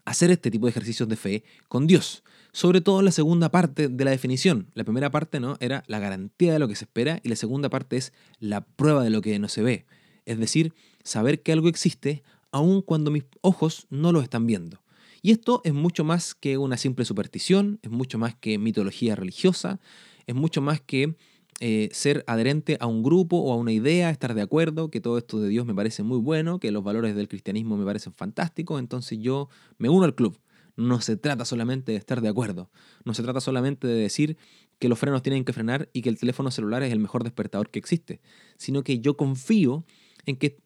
hacer 0.04 0.32
este 0.32 0.50
tipo 0.50 0.66
de 0.66 0.70
ejercicios 0.70 1.08
de 1.08 1.14
fe 1.14 1.44
con 1.68 1.86
Dios. 1.86 2.24
Sobre 2.52 2.80
todo 2.80 3.00
la 3.00 3.12
segunda 3.12 3.52
parte 3.52 3.86
de 3.86 4.04
la 4.04 4.10
definición. 4.10 4.66
La 4.74 4.82
primera 4.82 5.12
parte 5.12 5.38
¿no? 5.38 5.56
era 5.60 5.84
la 5.86 6.00
garantía 6.00 6.52
de 6.52 6.58
lo 6.58 6.66
que 6.66 6.74
se 6.74 6.84
espera 6.84 7.20
y 7.22 7.28
la 7.28 7.36
segunda 7.36 7.70
parte 7.70 7.96
es 7.96 8.12
la 8.40 8.62
prueba 8.62 9.04
de 9.04 9.10
lo 9.10 9.22
que 9.22 9.38
no 9.38 9.48
se 9.48 9.62
ve. 9.62 9.86
Es 10.30 10.38
decir, 10.38 10.74
saber 11.02 11.42
que 11.42 11.50
algo 11.50 11.66
existe 11.66 12.22
aun 12.52 12.82
cuando 12.82 13.10
mis 13.10 13.24
ojos 13.40 13.88
no 13.90 14.12
lo 14.12 14.20
están 14.20 14.46
viendo. 14.46 14.80
Y 15.22 15.32
esto 15.32 15.60
es 15.64 15.74
mucho 15.74 16.04
más 16.04 16.36
que 16.36 16.56
una 16.56 16.76
simple 16.76 17.04
superstición, 17.04 17.80
es 17.82 17.90
mucho 17.90 18.16
más 18.16 18.36
que 18.36 18.56
mitología 18.56 19.16
religiosa, 19.16 19.80
es 20.28 20.36
mucho 20.36 20.60
más 20.60 20.80
que 20.80 21.16
eh, 21.58 21.88
ser 21.90 22.22
adherente 22.28 22.76
a 22.78 22.86
un 22.86 23.02
grupo 23.02 23.38
o 23.38 23.52
a 23.52 23.56
una 23.56 23.72
idea, 23.72 24.08
estar 24.10 24.34
de 24.34 24.42
acuerdo, 24.42 24.88
que 24.88 25.00
todo 25.00 25.18
esto 25.18 25.40
de 25.40 25.48
Dios 25.48 25.66
me 25.66 25.74
parece 25.74 26.04
muy 26.04 26.18
bueno, 26.18 26.60
que 26.60 26.70
los 26.70 26.84
valores 26.84 27.16
del 27.16 27.26
cristianismo 27.26 27.76
me 27.76 27.84
parecen 27.84 28.12
fantásticos, 28.12 28.78
entonces 28.78 29.18
yo 29.18 29.48
me 29.78 29.88
uno 29.88 30.04
al 30.04 30.14
club. 30.14 30.38
No 30.76 31.00
se 31.00 31.16
trata 31.16 31.44
solamente 31.44 31.90
de 31.90 31.98
estar 31.98 32.20
de 32.20 32.28
acuerdo, 32.28 32.70
no 33.04 33.14
se 33.14 33.24
trata 33.24 33.40
solamente 33.40 33.88
de 33.88 33.94
decir 33.94 34.36
que 34.78 34.88
los 34.88 34.98
frenos 34.98 35.22
tienen 35.22 35.44
que 35.44 35.52
frenar 35.52 35.90
y 35.92 36.02
que 36.02 36.08
el 36.08 36.18
teléfono 36.18 36.52
celular 36.52 36.84
es 36.84 36.92
el 36.92 37.00
mejor 37.00 37.24
despertador 37.24 37.68
que 37.68 37.80
existe, 37.80 38.20
sino 38.56 38.82
que 38.82 39.00
yo 39.00 39.16
confío 39.16 39.84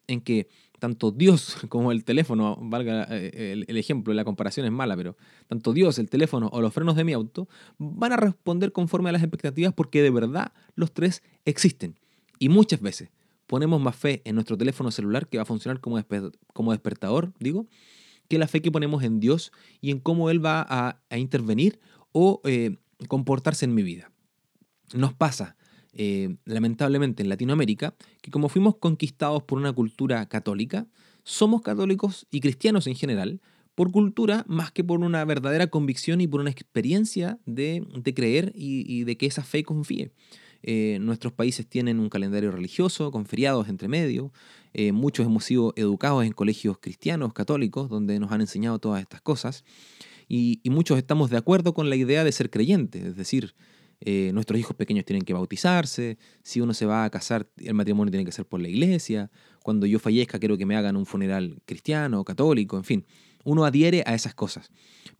en 0.07 0.21
que, 0.21 0.47
tanto 0.79 1.11
Dios 1.11 1.57
como 1.69 1.91
el 1.91 2.03
teléfono, 2.03 2.57
valga 2.61 3.07
eh, 3.09 3.63
el, 3.67 3.77
ejemplo, 3.77 4.13
la 4.13 4.23
comparación 4.25 4.65
es 4.65 4.71
mala, 4.71 4.95
pero 4.95 5.17
tanto 5.47 5.73
Dios, 5.73 5.99
el 5.99 6.09
teléfono 6.09 6.49
o 6.51 6.61
los 6.61 6.73
frenos 6.73 6.95
de 6.95 7.03
mi 7.03 7.13
auto 7.13 7.47
van 7.77 8.13
a 8.13 8.17
responder 8.17 8.71
conforme 8.71 9.09
a 9.09 9.11
las 9.13 9.21
expectativas 9.21 9.73
porque 9.73 10.01
de 10.01 10.09
verdad 10.09 10.53
los 10.75 10.93
tres 10.93 11.23
existen. 11.45 11.99
Y 12.39 12.49
muchas 12.49 12.81
veces 12.81 13.09
ponemos 13.47 13.81
más 13.81 13.95
fe 13.95 14.21
en 14.25 14.35
nuestro 14.35 14.57
teléfono 14.57 14.91
celular 14.91 15.27
que 15.27 15.37
va 15.37 15.43
a 15.43 15.45
funcionar 15.45 15.79
como, 15.79 16.01
como 16.53 16.71
despertador, 16.71 17.33
digo, 17.39 17.67
que 18.27 18.39
la 18.39 18.47
fe 18.47 18.61
que 18.61 18.71
ponemos 18.71 19.03
en 19.03 19.19
Dios 19.19 19.51
y 19.81 19.91
en 19.91 19.99
cómo 19.99 20.29
Él 20.29 20.43
va 20.43 20.65
a, 20.67 21.17
intervenir 21.17 21.79
o 22.11 22.41
eh, 22.43 22.77
comportarse 23.07 23.65
en 23.65 23.75
mi 23.75 23.83
vida. 23.83 24.11
Nos 24.93 25.13
pasa 25.13 25.55
eh, 25.97 26.35
lamentablemente 26.43 27.23
en 27.23 27.29
Latinoamérica, 27.29 27.95
que 28.21 28.29
como 28.29 28.49
fuimos 28.49 28.75
conquistados 28.75 29.43
por 29.43 29.57
una 29.57 29.71
cultura 29.71 30.27
católica, 30.27 30.87
somos 31.23 31.61
católicos 31.61 32.27
y 32.31 32.41
cristianos 32.41 32.85
en 32.87 32.95
general, 32.95 33.39
por 33.75 33.91
cultura 33.91 34.43
más 34.47 34.71
que 34.71 34.83
por 34.83 34.99
una 34.99 35.23
verdadera 35.23 35.67
convicción 35.67 36.19
y 36.19 36.27
por 36.27 36.41
una 36.41 36.49
experiencia 36.49 37.39
de, 37.45 37.85
creer 38.13 38.51
y, 38.55 39.05
de 39.05 39.17
que 39.17 39.25
esa 39.25 39.43
fe 39.43 39.63
confíe. 39.63 40.11
Eh, 40.63 40.97
nuestros 40.99 41.31
países 41.31 41.65
tienen 41.65 41.99
un 41.99 42.09
calendario 42.09 42.51
religioso 42.51 43.11
con 43.11 43.25
feriados 43.25 43.69
entre 43.69 43.87
medio. 43.87 44.33
Eh, 44.73 44.91
muchos 44.91 45.25
hemos 45.25 45.45
sido 45.45 45.73
educados 45.77 46.25
en 46.25 46.33
colegios 46.33 46.77
cristianos, 46.79 47.33
católicos, 47.33 47.89
donde 47.89 48.19
nos 48.19 48.31
han 48.31 48.41
enseñado 48.41 48.79
todas 48.79 49.01
estas 49.01 49.21
cosas. 49.21 49.63
Y 50.27 50.59
muchos 50.65 50.97
estamos 50.97 51.29
de 51.29 51.37
acuerdo 51.37 51.73
con 51.73 51.89
la 51.89 51.95
idea 51.95 52.23
de 52.23 52.31
ser 52.31 52.49
creyentes, 52.49 53.03
es 53.03 53.15
decir, 53.15 53.53
eh, 54.01 54.31
nuestros 54.33 54.59
hijos 54.59 54.75
pequeños 54.75 55.05
tienen 55.05 55.23
que 55.23 55.33
bautizarse, 55.33 56.17
si 56.43 56.61
uno 56.61 56.73
se 56.73 56.85
va 56.85 57.05
a 57.05 57.09
casar, 57.09 57.47
el 57.57 57.73
matrimonio 57.73 58.11
tiene 58.11 58.25
que 58.25 58.31
ser 58.31 58.45
por 58.45 58.61
la 58.61 58.67
iglesia, 58.67 59.31
cuando 59.63 59.85
yo 59.85 59.99
fallezca 59.99 60.39
quiero 60.39 60.57
que 60.57 60.65
me 60.65 60.75
hagan 60.75 60.95
un 60.95 61.05
funeral 61.05 61.61
cristiano, 61.65 62.23
católico, 62.23 62.77
en 62.77 62.83
fin, 62.83 63.05
uno 63.45 63.63
adhiere 63.63 64.03
a 64.05 64.13
esas 64.13 64.33
cosas. 64.33 64.71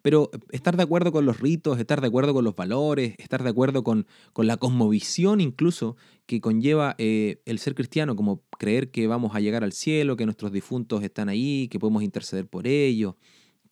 Pero 0.01 0.29
estar 0.51 0.75
de 0.75 0.83
acuerdo 0.83 1.11
con 1.11 1.25
los 1.25 1.39
ritos, 1.39 1.79
estar 1.79 2.01
de 2.01 2.07
acuerdo 2.07 2.33
con 2.33 2.43
los 2.43 2.55
valores, 2.55 3.15
estar 3.17 3.43
de 3.43 3.49
acuerdo 3.49 3.83
con, 3.83 4.07
con 4.33 4.47
la 4.47 4.57
cosmovisión 4.57 5.41
incluso 5.41 5.95
que 6.25 6.41
conlleva 6.41 6.95
eh, 6.97 7.41
el 7.45 7.59
ser 7.59 7.75
cristiano, 7.75 8.15
como 8.15 8.43
creer 8.57 8.89
que 8.91 9.07
vamos 9.07 9.35
a 9.35 9.39
llegar 9.39 9.63
al 9.63 9.73
cielo, 9.73 10.17
que 10.17 10.25
nuestros 10.25 10.51
difuntos 10.51 11.03
están 11.03 11.29
ahí, 11.29 11.67
que 11.69 11.79
podemos 11.79 12.03
interceder 12.03 12.47
por 12.47 12.67
ellos, 12.67 13.15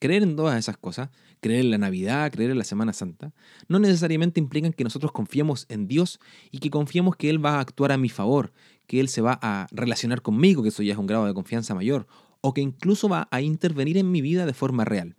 Creer 0.04 0.22
en 0.24 0.36
todas 0.36 0.60
esas 0.60 0.76
cosas, 0.76 1.12
creer 1.40 1.62
en 1.62 1.72
la 1.72 1.78
Navidad, 1.78 2.30
creer 2.30 2.52
en 2.52 2.58
la 2.58 2.66
Semana 2.66 2.92
Santa, 2.92 3.32
no 3.70 3.80
necesariamente 3.80 4.42
implican 4.42 4.74
que 4.74 4.84
nosotros 4.84 5.14
confiemos 5.14 5.66
en 5.70 5.88
Dios 5.88 6.20
y 6.52 6.58
que 6.58 6.70
confiemos 6.70 7.16
que 7.16 7.30
Él 7.30 7.44
va 7.44 7.52
a 7.52 7.60
actuar 7.62 7.94
a 7.94 7.98
mi 7.98 8.10
favor, 8.10 8.52
que 8.86 9.00
Él 9.00 9.08
se 9.08 9.22
va 9.22 9.40
a 9.42 9.66
relacionar 9.72 10.22
conmigo, 10.22 10.62
que 10.62 10.68
eso 10.68 10.84
ya 10.84 10.92
es 10.92 11.00
un 11.00 11.08
grado 11.08 11.26
de 11.26 11.34
confianza 11.34 11.74
mayor, 11.74 12.06
o 12.42 12.54
que 12.54 12.60
incluso 12.60 13.08
va 13.08 13.30
a 13.32 13.40
intervenir 13.40 13.98
en 13.98 14.12
mi 14.12 14.20
vida 14.20 14.46
de 14.46 14.54
forma 14.54 14.84
real. 14.84 15.16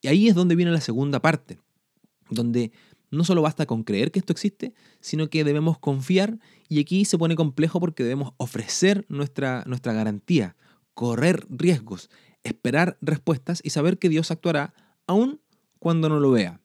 Y 0.00 0.08
ahí 0.08 0.26
es 0.26 0.34
donde 0.34 0.56
viene 0.56 0.72
la 0.72 0.80
segunda 0.80 1.20
parte, 1.20 1.58
donde 2.30 2.72
no 3.10 3.24
solo 3.24 3.42
basta 3.42 3.66
con 3.66 3.84
creer 3.84 4.10
que 4.10 4.20
esto 4.20 4.32
existe, 4.32 4.72
sino 5.02 5.28
que 5.28 5.44
debemos 5.44 5.78
confiar 5.78 6.38
y 6.70 6.80
aquí 6.80 7.04
se 7.04 7.18
pone 7.18 7.36
complejo 7.36 7.78
porque 7.78 8.04
debemos 8.04 8.32
ofrecer 8.38 9.04
nuestra, 9.10 9.64
nuestra 9.66 9.92
garantía, 9.92 10.56
correr 10.94 11.46
riesgos, 11.50 12.08
esperar 12.48 12.98
respuestas 13.00 13.60
y 13.62 13.70
saber 13.70 13.98
que 13.98 14.08
Dios 14.08 14.30
actuará 14.30 14.74
aun 15.06 15.40
cuando 15.78 16.08
no 16.08 16.20
lo 16.20 16.30
vea. 16.30 16.60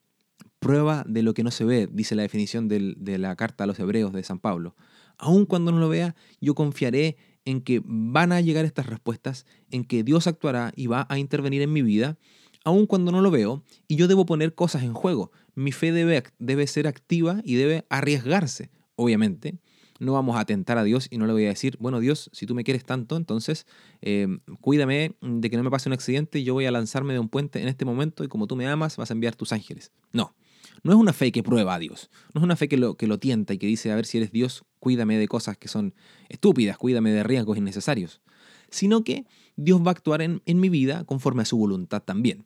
Prueba 0.60 1.04
de 1.08 1.24
lo 1.24 1.34
que 1.34 1.44
no 1.44 1.52
se 1.52 1.66
ve, 1.66 1.90
dice 1.92 2.16
la 2.16 2.22
definición 2.22 2.68
de 2.68 3.18
la 3.18 3.36
carta 3.36 3.66
a 3.66 3.68
los 3.68 3.80
hebreos 3.80 4.13
de 4.13 4.24
San 4.24 4.40
Pablo. 4.40 4.75
Aun 5.18 5.46
cuando 5.46 5.72
no 5.72 5.80
lo 5.80 5.90
vea, 5.90 6.16
yo 6.42 6.56
confiaré 6.56 7.18
en 7.46 7.62
que 7.62 7.82
van 7.84 8.32
a 8.32 8.42
llegar 8.42 8.66
estas 8.66 8.88
respuestas, 8.88 9.46
en 9.70 9.84
que 9.84 10.04
Dios 10.04 10.28
actuará 10.28 10.72
y 10.75 10.88
va 10.88 11.06
a 11.10 11.20
intervenir 11.20 11.62
en 11.62 11.74
mi 11.74 11.82
vida, 11.82 12.18
aun 12.63 12.86
cuando 12.86 13.12
no 13.12 13.22
lo 13.22 13.30
veo, 13.30 13.63
y 13.88 13.98
yo 13.98 14.08
debo 14.08 14.25
poner 14.25 14.56
cosas 14.56 14.84
en 14.84 14.94
juego. 14.94 15.32
Mi 15.54 15.72
fe 15.72 15.92
debe, 15.92 16.24
debe 16.40 16.66
ser 16.68 16.88
activa 16.88 17.42
y 17.44 17.56
debe 17.56 17.86
arriesgarse, 17.90 18.72
obviamente, 18.96 19.60
no 20.03 20.13
vamos 20.13 20.38
a 20.38 20.45
tentar 20.45 20.77
a 20.77 20.83
Dios 20.83 21.07
y 21.10 21.17
no 21.17 21.25
le 21.25 21.33
voy 21.33 21.45
a 21.45 21.50
decir, 21.50 21.77
bueno 21.79 22.00
Dios, 22.00 22.29
si 22.33 22.45
tú 22.45 22.55
me 22.55 22.63
quieres 22.63 22.86
tanto, 22.86 23.15
entonces 23.17 23.65
eh, 24.01 24.27
cuídame 24.62 25.15
de 25.22 25.50
que 25.50 25.57
no 25.57 25.63
me 25.63 25.72
pase 25.72 25.89
un 25.89 25.93
accidente 25.93 26.39
y 26.39 26.43
yo 26.43 26.53
voy 26.53 26.65
a 26.65 26.72
lanzarme 26.72 27.13
de 27.13 27.19
un 27.19 27.29
puente 27.29 27.62
en 27.62 27.67
este 27.67 27.86
momento 27.86 28.24
y 28.24 28.27
como 28.27 28.48
tú 28.48 28.55
me 28.55 28.67
amas 28.67 28.98
vas 28.98 29.10
a 29.10 29.13
enviar 29.13 29.36
tus 29.36 29.51
ángeles. 29.53 29.91
No, 30.12 30.36
no 30.83 30.91
es 30.91 30.98
una 30.98 31.13
fe 31.13 31.31
que 31.31 31.43
prueba 31.43 31.75
a 31.75 31.79
Dios, 31.79 32.10
no 32.33 32.41
es 32.41 32.43
una 32.43 32.55
fe 32.55 32.67
que 32.67 32.77
lo, 32.77 32.95
que 32.95 33.07
lo 33.07 33.19
tienta 33.19 33.53
y 33.53 33.57
que 33.57 33.67
dice, 33.67 33.91
a 33.91 33.95
ver 33.95 34.05
si 34.05 34.17
eres 34.17 34.31
Dios, 34.31 34.63
cuídame 34.79 35.17
de 35.17 35.27
cosas 35.27 35.57
que 35.57 35.67
son 35.67 35.93
estúpidas, 36.29 36.77
cuídame 36.77 37.12
de 37.12 37.24
riesgos 37.24 37.57
innecesarios, 37.57 38.22
sino 38.69 39.03
que 39.03 39.25
Dios 39.55 39.81
va 39.81 39.88
a 39.88 39.91
actuar 39.91 40.22
en, 40.22 40.41
mi 40.45 40.69
vida 40.69 41.03
conforme 41.05 41.43
a 41.43 41.45
su 41.45 41.57
voluntad 41.57 42.01
también. 42.01 42.45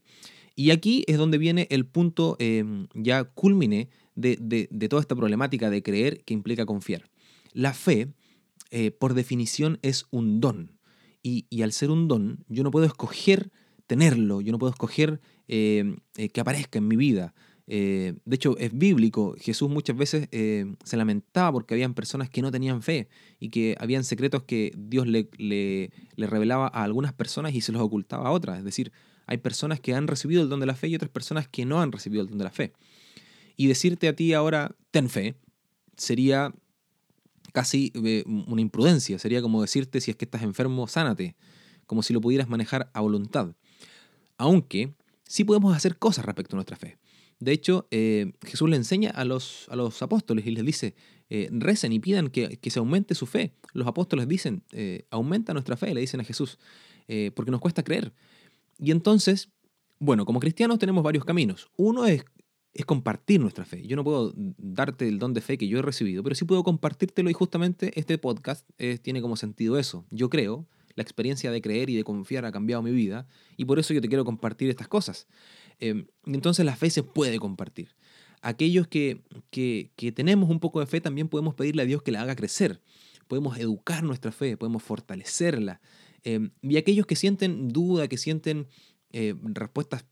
Y 0.56 0.72
aquí 0.72 1.04
es 1.08 1.18
donde 1.18 1.38
viene 1.38 1.68
el 1.70 1.86
punto 1.86 2.36
eh, 2.40 2.64
ya 2.96 3.24
culmine 3.26 3.90
de, 4.16 4.68
de, 4.70 4.90
toda 4.90 5.02
esta 5.02 5.16
problemática 5.16 5.70
de 5.70 5.84
creer 5.84 6.24
que 6.24 6.34
implica 6.34 6.66
confiar. 6.66 7.10
La 7.58 7.74
fe, 7.74 8.14
eh, 8.70 8.92
por 8.92 9.16
definición, 9.16 9.80
es 9.82 10.06
un 10.12 10.40
don. 10.40 10.78
Y, 11.24 11.48
al 11.64 11.72
ser 11.72 11.90
un 11.90 12.08
don, 12.08 12.46
yo 12.50 12.62
no 12.64 12.70
puedo 12.70 12.86
escoger 12.86 13.52
tenerlo, 13.88 14.42
yo 14.42 14.52
no 14.52 14.60
puedo 14.60 14.70
escoger 14.70 15.20
eh, 15.48 15.96
eh, 16.18 16.30
que 16.30 16.40
aparezca 16.40 16.78
en 16.78 16.88
mi 16.88 16.96
vida. 16.96 17.34
de 17.66 18.14
hecho, 18.30 18.56
es 18.60 18.78
bíblico. 18.78 19.36
Jesús 19.40 19.72
muchas 19.72 19.98
veces 19.98 20.30
se 20.30 20.98
lamentaba 20.98 21.52
porque 21.52 21.74
habían 21.74 21.96
personas 21.96 22.30
que 22.30 22.44
no 22.44 22.52
tenían 22.52 22.84
fe 22.84 23.10
y 23.40 23.50
que 23.50 23.76
habían 23.80 24.04
secretos 24.04 24.44
que 24.44 24.72
Dios 24.78 25.08
le, 25.08 25.28
le, 25.40 25.90
revelaba 26.16 26.68
a 26.68 26.84
algunas 26.84 27.14
personas 27.14 27.56
y 27.56 27.62
se 27.62 27.72
los 27.72 27.82
ocultaba 27.82 28.30
a 28.30 28.32
otras. 28.32 28.60
Es 28.60 28.66
decir, 28.66 28.92
hay 29.26 29.40
personas 29.40 29.80
que 29.80 29.96
han 29.96 30.08
recibido 30.08 30.44
el 30.44 30.50
don 30.50 30.60
de 30.60 30.68
la 30.68 30.76
fe 30.76 30.90
y 30.90 30.96
otras 30.96 31.10
personas 31.10 31.48
que 31.48 31.66
no 31.66 31.82
han 31.82 31.92
recibido 31.92 32.22
el 32.22 32.30
don 32.30 32.38
de 32.38 32.44
la 32.44 32.52
fe. 32.52 32.74
Y 33.56 33.66
decirte 33.66 34.08
a 34.08 34.16
ti 34.16 34.34
ahora, 34.34 34.76
ten 34.92 35.10
fe, 35.10 35.36
sería 35.98 36.54
casi 37.58 37.92
eh, 37.96 38.24
una 38.28 38.62
imprudencia. 38.62 39.18
Sería 39.18 39.42
como 39.42 39.64
decirte 39.64 40.00
si 40.00 40.12
es 40.12 40.18
que 40.18 40.26
estás 40.26 40.44
enfermo, 40.44 40.88
sánate, 40.88 41.36
como 41.88 42.04
si 42.04 42.14
lo 42.14 42.22
pudieras 42.22 42.48
manejar 42.48 42.92
a 42.94 43.02
voluntad. 43.02 43.56
Aunque 44.38 44.94
sí 45.24 45.44
podemos 45.44 45.76
hacer 45.76 45.98
cosas 45.98 46.24
respecto 46.24 46.56
a 46.56 46.58
nuestra 46.58 46.78
fe. 46.78 47.00
De 47.40 47.54
hecho, 47.54 47.88
eh, 47.90 48.34
Jesús 48.46 48.70
le 48.70 48.76
enseña 48.76 49.10
a 49.10 49.26
los, 49.26 49.66
a 49.72 49.76
los 49.76 50.00
apóstoles 50.04 50.46
y 50.46 50.52
les 50.52 50.64
dice, 50.64 50.94
eh, 51.32 51.50
recen 51.52 51.94
y 51.94 52.00
pidan 52.00 52.28
que, 52.30 52.60
se 52.62 52.78
aumente 52.78 53.16
su 53.16 53.26
fe. 53.26 53.54
Los 53.74 53.88
apóstoles 53.88 54.28
dicen, 54.28 54.62
aumenta 55.10 55.52
nuestra 55.54 55.78
fe, 55.78 55.96
le 55.96 56.02
dicen 56.02 56.20
a 56.20 56.26
Jesús, 56.26 56.60
porque 57.34 57.50
nos 57.50 57.60
cuesta 57.60 57.84
creer. 57.84 58.14
Y 58.78 58.92
entonces, 58.92 59.50
bueno, 59.98 60.26
como 60.26 60.40
cristianos 60.40 60.78
tenemos 60.78 61.04
varios 61.04 61.26
caminos. 61.26 61.72
Uno 61.76 62.06
es 62.06 62.24
es 62.78 62.86
compartir 62.86 63.40
nuestra 63.40 63.66
fe. 63.66 63.86
Yo 63.86 63.96
no 63.96 64.04
puedo 64.04 64.34
darte 64.36 65.08
el 65.08 65.20
don 65.20 65.34
de 65.34 65.42
fe 65.42 65.58
que 65.58 65.68
yo 65.68 65.80
he 65.80 65.82
recibido, 65.82 66.24
pero 66.24 66.36
sí 66.36 66.46
puedo 66.46 66.64
compartírtelo 66.64 67.30
y 67.30 67.34
justamente 67.34 67.92
este 68.00 68.18
podcast 68.18 68.70
tiene 69.02 69.22
como 69.22 69.36
sentido 69.36 69.80
eso. 69.80 70.06
Yo 70.12 70.30
creo, 70.30 70.68
la 70.98 71.04
experiencia 71.04 71.52
de 71.52 71.62
creer 71.62 71.90
y 71.90 71.96
de 71.96 72.04
confiar 72.04 72.44
ha 72.46 72.52
cambiado 72.52 72.82
mi 72.82 72.92
vida 72.92 73.28
y 73.56 73.66
por 73.66 73.80
eso 73.80 73.94
yo 73.94 74.02
te 74.02 74.08
quiero 74.08 74.26
compartir 74.26 74.70
estas 74.70 74.88
cosas. 74.88 75.28
Eh, 75.80 76.08
entonces 76.26 76.66
la 76.66 76.76
fe 76.76 76.90
se 76.90 77.04
puede 77.04 77.40
compartir. 77.40 77.96
Aquellos 78.42 78.88
que, 78.88 79.22
que, 79.52 80.12
tenemos 80.12 80.50
un 80.50 80.60
poco 80.60 80.80
de 80.80 80.88
fe 80.88 81.00
también 81.00 81.28
podemos 81.28 81.54
pedirle 81.54 81.84
a 81.84 81.86
Dios 81.86 82.02
que 82.02 82.12
la 82.12 82.22
haga 82.22 82.36
crecer. 82.36 82.82
Podemos 83.28 83.58
educar 83.60 84.04
nuestra 84.04 84.32
fe, 84.32 84.58
podemos 84.58 84.84
fortalecerla. 84.84 85.82
Eh, 86.24 86.50
y 86.62 86.78
aquellos 86.78 87.06
que 87.06 87.16
sienten 87.16 87.70
duda, 87.70 88.08
que 88.08 88.18
sienten 88.18 88.68
eh, 89.12 89.36
respuestas, 89.42 90.06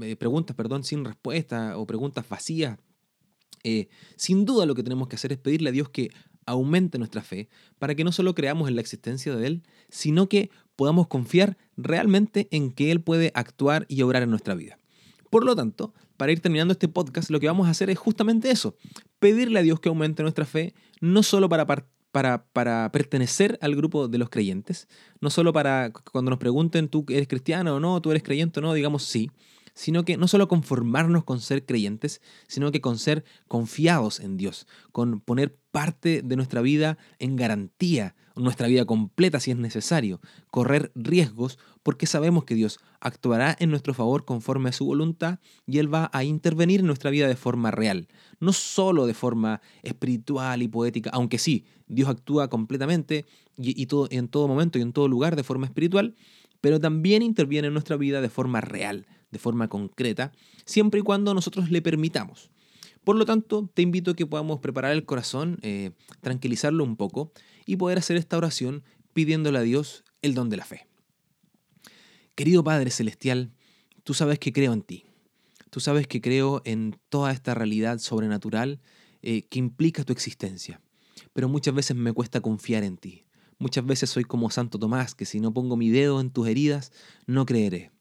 eh, 0.00 0.16
preguntas, 0.16 0.56
perdón, 0.56 0.84
sin 0.84 1.04
respuesta 1.04 1.78
o 1.78 1.86
preguntas 1.86 2.28
vacías. 2.28 2.78
Eh, 3.62 3.88
sin 4.16 4.44
duda 4.44 4.66
lo 4.66 4.74
que 4.74 4.82
tenemos 4.82 5.08
que 5.08 5.16
hacer 5.16 5.32
es 5.32 5.38
pedirle 5.38 5.68
a 5.68 5.72
Dios 5.72 5.90
que 5.90 6.10
aumente 6.46 6.98
nuestra 6.98 7.22
fe 7.22 7.48
para 7.78 7.94
que 7.94 8.04
no 8.04 8.12
solo 8.12 8.34
creamos 8.34 8.68
en 8.68 8.74
la 8.74 8.80
existencia 8.80 9.36
de 9.36 9.46
Él, 9.46 9.62
sino 9.90 10.28
que 10.28 10.50
podamos 10.76 11.08
confiar 11.08 11.58
realmente 11.76 12.48
en 12.50 12.72
que 12.72 12.90
Él 12.90 13.02
puede 13.02 13.32
actuar 13.34 13.84
y 13.88 14.02
obrar 14.02 14.22
en 14.22 14.30
nuestra 14.30 14.54
vida. 14.54 14.78
Por 15.30 15.44
lo 15.44 15.54
tanto, 15.54 15.94
para 16.16 16.32
ir 16.32 16.40
terminando 16.40 16.72
este 16.72 16.88
podcast, 16.88 17.30
lo 17.30 17.38
que 17.38 17.46
vamos 17.46 17.68
a 17.68 17.70
hacer 17.70 17.88
es 17.88 17.98
justamente 17.98 18.50
eso, 18.50 18.76
pedirle 19.18 19.60
a 19.60 19.62
Dios 19.62 19.78
que 19.78 19.88
aumente 19.88 20.22
nuestra 20.22 20.44
fe, 20.44 20.74
no 21.00 21.22
solo 21.22 21.48
para, 21.48 21.66
para, 22.12 22.44
para 22.52 22.90
pertenecer 22.92 23.58
al 23.62 23.76
grupo 23.76 24.08
de 24.08 24.18
los 24.18 24.30
creyentes, 24.30 24.88
no 25.20 25.30
solo 25.30 25.52
para 25.52 25.92
cuando 25.92 26.30
nos 26.30 26.38
pregunten, 26.38 26.88
¿tú 26.88 27.04
eres 27.08 27.28
cristiano 27.28 27.76
o 27.76 27.80
no? 27.80 28.00
¿Tú 28.02 28.10
eres 28.10 28.22
creyente 28.22 28.60
o 28.60 28.62
no? 28.62 28.74
Digamos 28.74 29.04
sí, 29.04 29.30
sino 29.74 30.04
que 30.04 30.16
no 30.16 30.28
solo 30.28 30.48
conformarnos 30.48 31.24
con 31.24 31.40
ser 31.40 31.64
creyentes, 31.64 32.20
sino 32.48 32.70
que 32.72 32.80
con 32.80 32.98
ser 32.98 33.24
confiados 33.48 34.20
en 34.20 34.36
Dios, 34.36 34.66
con 34.92 35.20
poner 35.20 35.56
parte 35.70 36.22
de 36.22 36.36
nuestra 36.36 36.60
vida 36.60 36.98
en 37.18 37.36
garantía, 37.36 38.14
nuestra 38.36 38.68
vida 38.68 38.84
completa 38.84 39.40
si 39.40 39.50
es 39.50 39.56
necesario, 39.56 40.20
correr 40.50 40.90
riesgos 40.94 41.58
porque 41.82 42.06
sabemos 42.06 42.44
que 42.44 42.54
Dios 42.54 42.80
actuará 43.00 43.56
en 43.58 43.70
nuestro 43.70 43.94
favor 43.94 44.24
conforme 44.24 44.70
a 44.70 44.72
su 44.72 44.84
voluntad 44.84 45.38
y 45.66 45.78
Él 45.78 45.92
va 45.92 46.10
a 46.12 46.24
intervenir 46.24 46.80
en 46.80 46.86
nuestra 46.86 47.10
vida 47.10 47.28
de 47.28 47.36
forma 47.36 47.70
real, 47.70 48.08
no 48.38 48.52
solo 48.52 49.06
de 49.06 49.14
forma 49.14 49.60
espiritual 49.82 50.62
y 50.62 50.68
poética, 50.68 51.10
aunque 51.12 51.38
sí, 51.38 51.64
Dios 51.86 52.08
actúa 52.08 52.48
completamente 52.48 53.26
y, 53.56 53.86
todo, 53.86 54.08
en 54.10 54.28
todo 54.28 54.48
momento 54.48 54.78
y 54.78 54.82
en 54.82 54.92
todo 54.92 55.08
lugar 55.08 55.36
de 55.36 55.42
forma 55.42 55.66
espiritual, 55.66 56.14
pero 56.60 56.80
también 56.80 57.22
interviene 57.22 57.68
en 57.68 57.74
nuestra 57.74 57.96
vida 57.96 58.20
de 58.20 58.28
forma 58.28 58.60
real, 58.60 59.06
de 59.30 59.38
forma 59.38 59.68
concreta, 59.68 60.32
siempre 60.64 61.00
y 61.00 61.02
cuando 61.02 61.34
nosotros 61.34 61.70
le 61.70 61.82
permitamos. 61.82 62.50
Por 63.04 63.16
lo 63.16 63.24
tanto, 63.24 63.70
te 63.72 63.82
invito 63.82 64.10
a 64.10 64.16
que 64.16 64.26
podamos 64.26 64.60
preparar 64.60 64.92
el 64.92 65.04
corazón, 65.04 65.58
eh, 65.62 65.92
tranquilizarlo 66.20 66.84
un 66.84 66.96
poco 66.96 67.32
y 67.64 67.76
poder 67.76 67.98
hacer 67.98 68.16
esta 68.16 68.36
oración 68.36 68.84
pidiéndole 69.12 69.58
a 69.58 69.62
Dios 69.62 70.04
el 70.22 70.34
don 70.34 70.50
de 70.50 70.56
la 70.56 70.64
fe. 70.64 70.86
Querido 72.34 72.62
Padre 72.62 72.90
Celestial, 72.90 73.52
tú 74.04 74.14
sabes 74.14 74.38
que 74.38 74.52
creo 74.52 74.72
en 74.72 74.82
ti. 74.82 75.04
Tú 75.70 75.80
sabes 75.80 76.06
que 76.06 76.20
creo 76.20 76.62
en 76.64 76.98
toda 77.08 77.32
esta 77.32 77.54
realidad 77.54 77.98
sobrenatural 77.98 78.80
eh, 79.22 79.42
que 79.42 79.58
implica 79.58 80.04
tu 80.04 80.12
existencia. 80.12 80.80
Pero 81.32 81.48
muchas 81.48 81.74
veces 81.74 81.96
me 81.96 82.12
cuesta 82.12 82.40
confiar 82.40 82.82
en 82.82 82.96
ti. 82.96 83.24
Muchas 83.58 83.84
veces 83.84 84.10
soy 84.10 84.24
como 84.24 84.50
Santo 84.50 84.78
Tomás, 84.78 85.14
que 85.14 85.26
si 85.26 85.38
no 85.38 85.52
pongo 85.52 85.76
mi 85.76 85.90
dedo 85.90 86.20
en 86.20 86.30
tus 86.30 86.48
heridas, 86.48 86.92
no 87.26 87.46
creeré. 87.46 87.92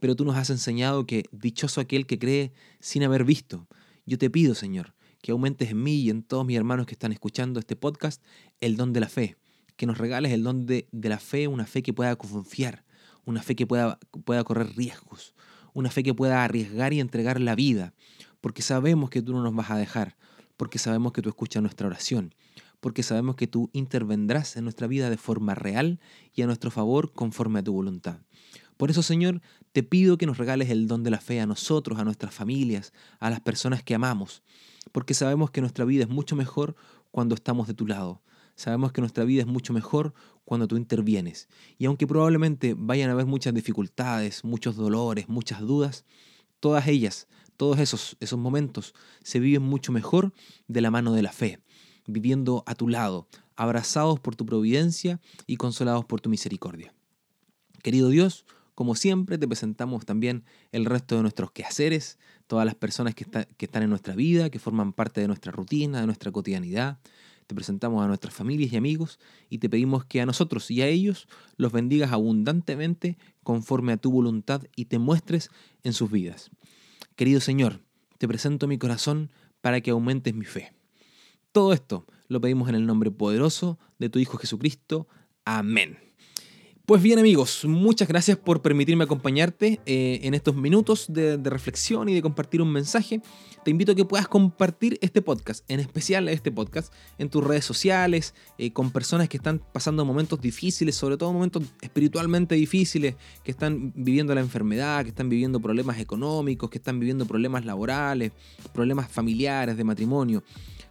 Pero 0.00 0.16
tú 0.16 0.24
nos 0.24 0.36
has 0.36 0.50
enseñado 0.50 1.06
que 1.06 1.24
dichoso 1.32 1.80
aquel 1.80 2.06
que 2.06 2.18
cree 2.18 2.52
sin 2.80 3.02
haber 3.02 3.24
visto. 3.24 3.66
Yo 4.06 4.18
te 4.18 4.30
pido, 4.30 4.54
Señor, 4.54 4.94
que 5.22 5.32
aumentes 5.32 5.70
en 5.70 5.82
mí 5.82 5.96
y 5.96 6.10
en 6.10 6.22
todos 6.22 6.44
mis 6.44 6.56
hermanos 6.56 6.86
que 6.86 6.92
están 6.92 7.12
escuchando 7.12 7.58
este 7.58 7.76
podcast 7.76 8.22
el 8.60 8.76
don 8.76 8.92
de 8.92 9.00
la 9.00 9.08
fe, 9.08 9.36
que 9.76 9.86
nos 9.86 9.98
regales 9.98 10.32
el 10.32 10.42
don 10.42 10.66
de, 10.66 10.86
la 10.92 11.18
fe, 11.18 11.48
una 11.48 11.66
fe 11.66 11.82
que 11.82 11.92
pueda 11.92 12.14
confiar, 12.16 12.84
una 13.24 13.42
fe 13.42 13.56
que 13.56 13.66
pueda, 13.66 13.98
pueda 14.24 14.44
correr 14.44 14.76
riesgos, 14.76 15.34
una 15.72 15.90
fe 15.90 16.02
que 16.02 16.14
pueda 16.14 16.44
arriesgar 16.44 16.92
y 16.92 17.00
entregar 17.00 17.40
la 17.40 17.54
vida, 17.54 17.94
porque 18.40 18.62
sabemos 18.62 19.08
que 19.08 19.22
tú 19.22 19.32
no 19.32 19.42
nos 19.42 19.54
vas 19.54 19.70
a 19.70 19.78
dejar, 19.78 20.16
porque 20.56 20.78
sabemos 20.78 21.12
que 21.12 21.22
tú 21.22 21.30
escuchas 21.30 21.62
nuestra 21.62 21.86
oración, 21.86 22.34
porque 22.80 23.02
sabemos 23.02 23.36
que 23.36 23.46
tú 23.46 23.70
intervendrás 23.72 24.56
en 24.56 24.64
nuestra 24.64 24.86
vida 24.86 25.08
de 25.08 25.16
forma 25.16 25.54
real 25.54 26.00
y 26.34 26.42
a 26.42 26.46
nuestro 26.46 26.70
favor 26.70 27.12
conforme 27.14 27.60
a 27.60 27.62
tu 27.62 27.72
voluntad. 27.72 28.18
Por 28.76 28.90
eso, 28.90 29.02
Señor, 29.02 29.40
te 29.72 29.82
pido 29.82 30.18
que 30.18 30.26
nos 30.26 30.38
regales 30.38 30.70
el 30.70 30.88
don 30.88 31.02
de 31.02 31.10
la 31.10 31.20
fe 31.20 31.40
a 31.40 31.46
nosotros, 31.46 31.98
a 31.98 32.04
nuestras 32.04 32.34
familias, 32.34 32.92
a 33.20 33.30
las 33.30 33.40
personas 33.40 33.82
que 33.82 33.94
amamos, 33.94 34.42
porque 34.92 35.14
sabemos 35.14 35.50
que 35.50 35.60
nuestra 35.60 35.84
vida 35.84 36.04
es 36.04 36.08
mucho 36.08 36.36
mejor 36.36 36.74
cuando 37.10 37.34
estamos 37.34 37.66
de 37.66 37.74
tu 37.74 37.86
lado. 37.86 38.22
Sabemos 38.56 38.92
que 38.92 39.00
nuestra 39.00 39.24
vida 39.24 39.42
es 39.42 39.48
mucho 39.48 39.72
mejor 39.72 40.14
cuando 40.44 40.68
tú 40.68 40.76
intervienes. 40.76 41.48
Y 41.78 41.86
aunque 41.86 42.06
probablemente 42.06 42.74
vayan 42.76 43.10
a 43.10 43.14
haber 43.14 43.26
muchas 43.26 43.54
dificultades, 43.54 44.44
muchos 44.44 44.76
dolores, 44.76 45.28
muchas 45.28 45.60
dudas, 45.60 46.04
todas 46.60 46.86
ellas, 46.86 47.26
todos 47.56 47.78
esos, 47.78 48.16
esos 48.20 48.38
momentos 48.38 48.94
se 49.22 49.40
viven 49.40 49.62
mucho 49.62 49.92
mejor 49.92 50.32
de 50.68 50.80
la 50.80 50.90
mano 50.90 51.12
de 51.12 51.22
la 51.22 51.32
fe, 51.32 51.60
viviendo 52.06 52.62
a 52.66 52.74
tu 52.74 52.88
lado, 52.88 53.28
abrazados 53.56 54.20
por 54.20 54.36
tu 54.36 54.46
providencia 54.46 55.20
y 55.46 55.56
consolados 55.56 56.04
por 56.04 56.20
tu 56.20 56.30
misericordia. 56.30 56.94
Querido 57.82 58.08
Dios, 58.08 58.44
como 58.74 58.96
siempre, 58.96 59.38
te 59.38 59.46
presentamos 59.46 60.04
también 60.04 60.44
el 60.72 60.84
resto 60.84 61.16
de 61.16 61.22
nuestros 61.22 61.52
quehaceres, 61.52 62.18
todas 62.46 62.66
las 62.66 62.74
personas 62.74 63.14
que, 63.14 63.24
están 63.58 63.82
en 63.82 63.90
nuestra 63.90 64.14
vida, 64.16 64.50
que 64.50 64.58
forman 64.58 64.92
parte 64.92 65.20
de 65.20 65.28
nuestra 65.28 65.52
rutina, 65.52 66.00
de 66.00 66.06
nuestra 66.06 66.32
cotidianidad. 66.32 66.98
Te 67.46 67.54
presentamos 67.54 68.02
a 68.02 68.08
nuestras 68.08 68.34
familias 68.34 68.72
y 68.72 68.76
amigos 68.76 69.20
y 69.48 69.58
te 69.58 69.68
pedimos 69.68 70.04
que 70.04 70.20
a 70.20 70.26
nosotros 70.26 70.70
y 70.70 70.82
a 70.82 70.88
ellos 70.88 71.28
los 71.56 71.72
bendigas 71.72 72.10
abundantemente 72.12 73.18
conforme 73.42 73.92
a 73.92 73.96
tu 73.96 74.10
voluntad 74.10 74.62
y 74.74 74.86
te 74.86 74.98
muestres 74.98 75.50
en 75.82 75.92
sus 75.92 76.10
vidas. 76.10 76.50
Querido 77.16 77.40
Señor, 77.40 77.80
te 78.18 78.26
presento 78.26 78.66
mi 78.66 78.78
corazón 78.78 79.30
para 79.60 79.80
que 79.82 79.90
aumentes 79.90 80.34
mi 80.34 80.46
fe. 80.46 80.72
Todo 81.52 81.72
esto 81.72 82.06
lo 82.28 82.40
pedimos 82.40 82.68
en 82.68 82.74
el 82.74 82.86
nombre 82.86 83.10
poderoso 83.10 83.78
de 83.98 84.08
tu 84.08 84.18
Hijo 84.18 84.38
Jesucristo. 84.38 85.06
Amén. 85.44 85.98
Pues 86.86 87.00
bien 87.00 87.18
amigos, 87.18 87.64
muchas 87.64 88.08
gracias 88.08 88.36
por 88.36 88.60
permitirme 88.60 89.04
acompañarte 89.04 89.80
eh, 89.86 90.20
en 90.22 90.34
estos 90.34 90.54
minutos 90.54 91.06
de, 91.08 91.38
reflexión 91.38 92.10
y 92.10 92.14
de 92.14 92.20
compartir 92.20 92.60
un 92.60 92.70
mensaje. 92.70 93.22
Te 93.64 93.70
invito 93.70 93.92
a 93.92 93.94
que 93.94 94.04
puedas 94.04 94.28
compartir 94.28 94.98
este 95.00 95.22
podcast, 95.22 95.64
en 95.70 95.80
especial 95.80 96.28
este 96.28 96.52
podcast, 96.52 96.92
en 97.16 97.30
tus 97.30 97.42
redes 97.42 97.64
sociales, 97.64 98.34
eh, 98.58 98.70
con 98.74 98.90
personas 98.90 99.30
que 99.30 99.38
están 99.38 99.62
pasando 99.72 100.04
momentos 100.04 100.42
difíciles, 100.42 100.94
sobre 100.94 101.16
todo 101.16 101.32
momentos 101.32 101.62
espiritualmente 101.80 102.54
difíciles, 102.54 103.14
que 103.42 103.52
están 103.52 103.94
viviendo 103.96 104.34
la 104.34 104.42
enfermedad, 104.42 105.04
que 105.04 105.08
están 105.08 105.30
viviendo 105.30 105.60
problemas 105.60 105.98
económicos, 105.98 106.68
que 106.68 106.76
están 106.76 107.00
viviendo 107.00 107.24
problemas 107.24 107.64
laborales, 107.64 108.32
problemas 108.74 109.10
familiares, 109.10 109.78
de 109.78 109.84
matrimonio 109.84 110.44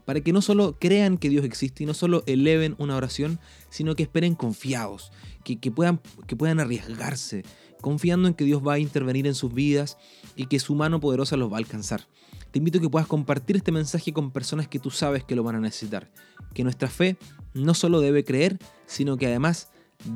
para 0.06 0.22
que 0.22 0.34
no 0.34 0.42
solo 0.42 0.78
crean 0.80 1.18
que 1.18 1.30
Dios 1.30 1.46
existe 1.46 1.84
y 1.84 1.86
no 1.86 1.94
solo 1.94 2.24
eleven 2.26 2.76
una 2.78 2.96
oración, 2.96 3.39
sino 3.70 3.96
que 3.96 4.04
esperen 4.04 4.36
confiados, 4.36 5.12
que, 5.44 5.58
puedan, 5.72 6.02
que 6.28 6.36
puedan 6.36 6.60
arriesgarse, 6.60 7.44
confiando 7.82 8.28
en 8.28 8.34
que 8.34 8.46
Dios 8.46 8.62
va 8.66 8.74
a 8.74 8.80
intervenir 8.80 9.28
en 9.28 9.36
sus 9.36 9.54
vidas 9.54 9.98
y 10.36 10.46
que 10.48 10.60
su 10.60 10.76
mano 10.76 11.00
poderosa 11.00 11.38
los 11.38 11.52
va 11.52 11.58
a 11.58 11.60
alcanzar. 11.60 12.08
Te 12.52 12.60
invito 12.60 12.78
a 12.78 12.82
que 12.82 12.89
puedas 12.89 13.08
compartir 13.08 13.56
este 13.56 13.72
mensaje 13.72 14.13
con 14.13 14.32
personas 14.32 14.68
que 14.68 14.80
tú 14.80 14.92
sabes 14.92 15.24
que 15.24 15.36
lo 15.36 15.44
van 15.44 15.56
a 15.56 15.60
necesitar, 15.60 16.12
que 16.54 16.63
nuestra 16.63 16.88
fe 16.88 17.18
no 17.54 17.74
solo 17.74 18.00
debe 18.00 18.24
creer, 18.24 18.60
sino 18.86 19.18
que 19.18 19.28
además 19.28 19.70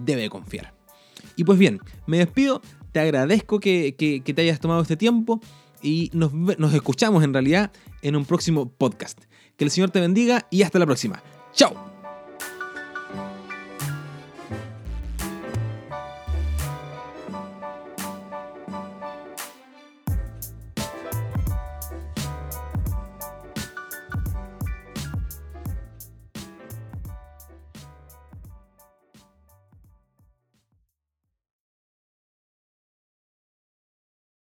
debe 0.06 0.30
confiar. 0.30 0.74
Y 1.36 1.44
pues 1.44 1.58
bien, 1.58 1.80
me 2.06 2.18
despido, 2.20 2.62
te 2.92 3.00
agradezco 3.00 3.60
que, 3.60 3.96
te 3.98 4.42
hayas 4.42 4.60
tomado 4.60 4.82
este 4.82 4.98
tiempo 4.98 5.42
y 5.82 6.10
nos, 6.14 6.34
nos 6.34 6.74
escuchamos 6.74 7.24
en 7.24 7.34
realidad 7.34 7.72
en 8.02 8.16
un 8.16 8.26
próximo 8.26 8.70
podcast. 8.70 9.20
Que 9.58 9.66
el 9.66 9.72
Señor 9.72 9.90
te 9.90 10.00
bendiga 10.00 10.48
y 10.50 10.64
hasta 10.64 10.80
la 10.80 10.86
próxima. 10.86 11.22
¡Chao! 11.54 11.97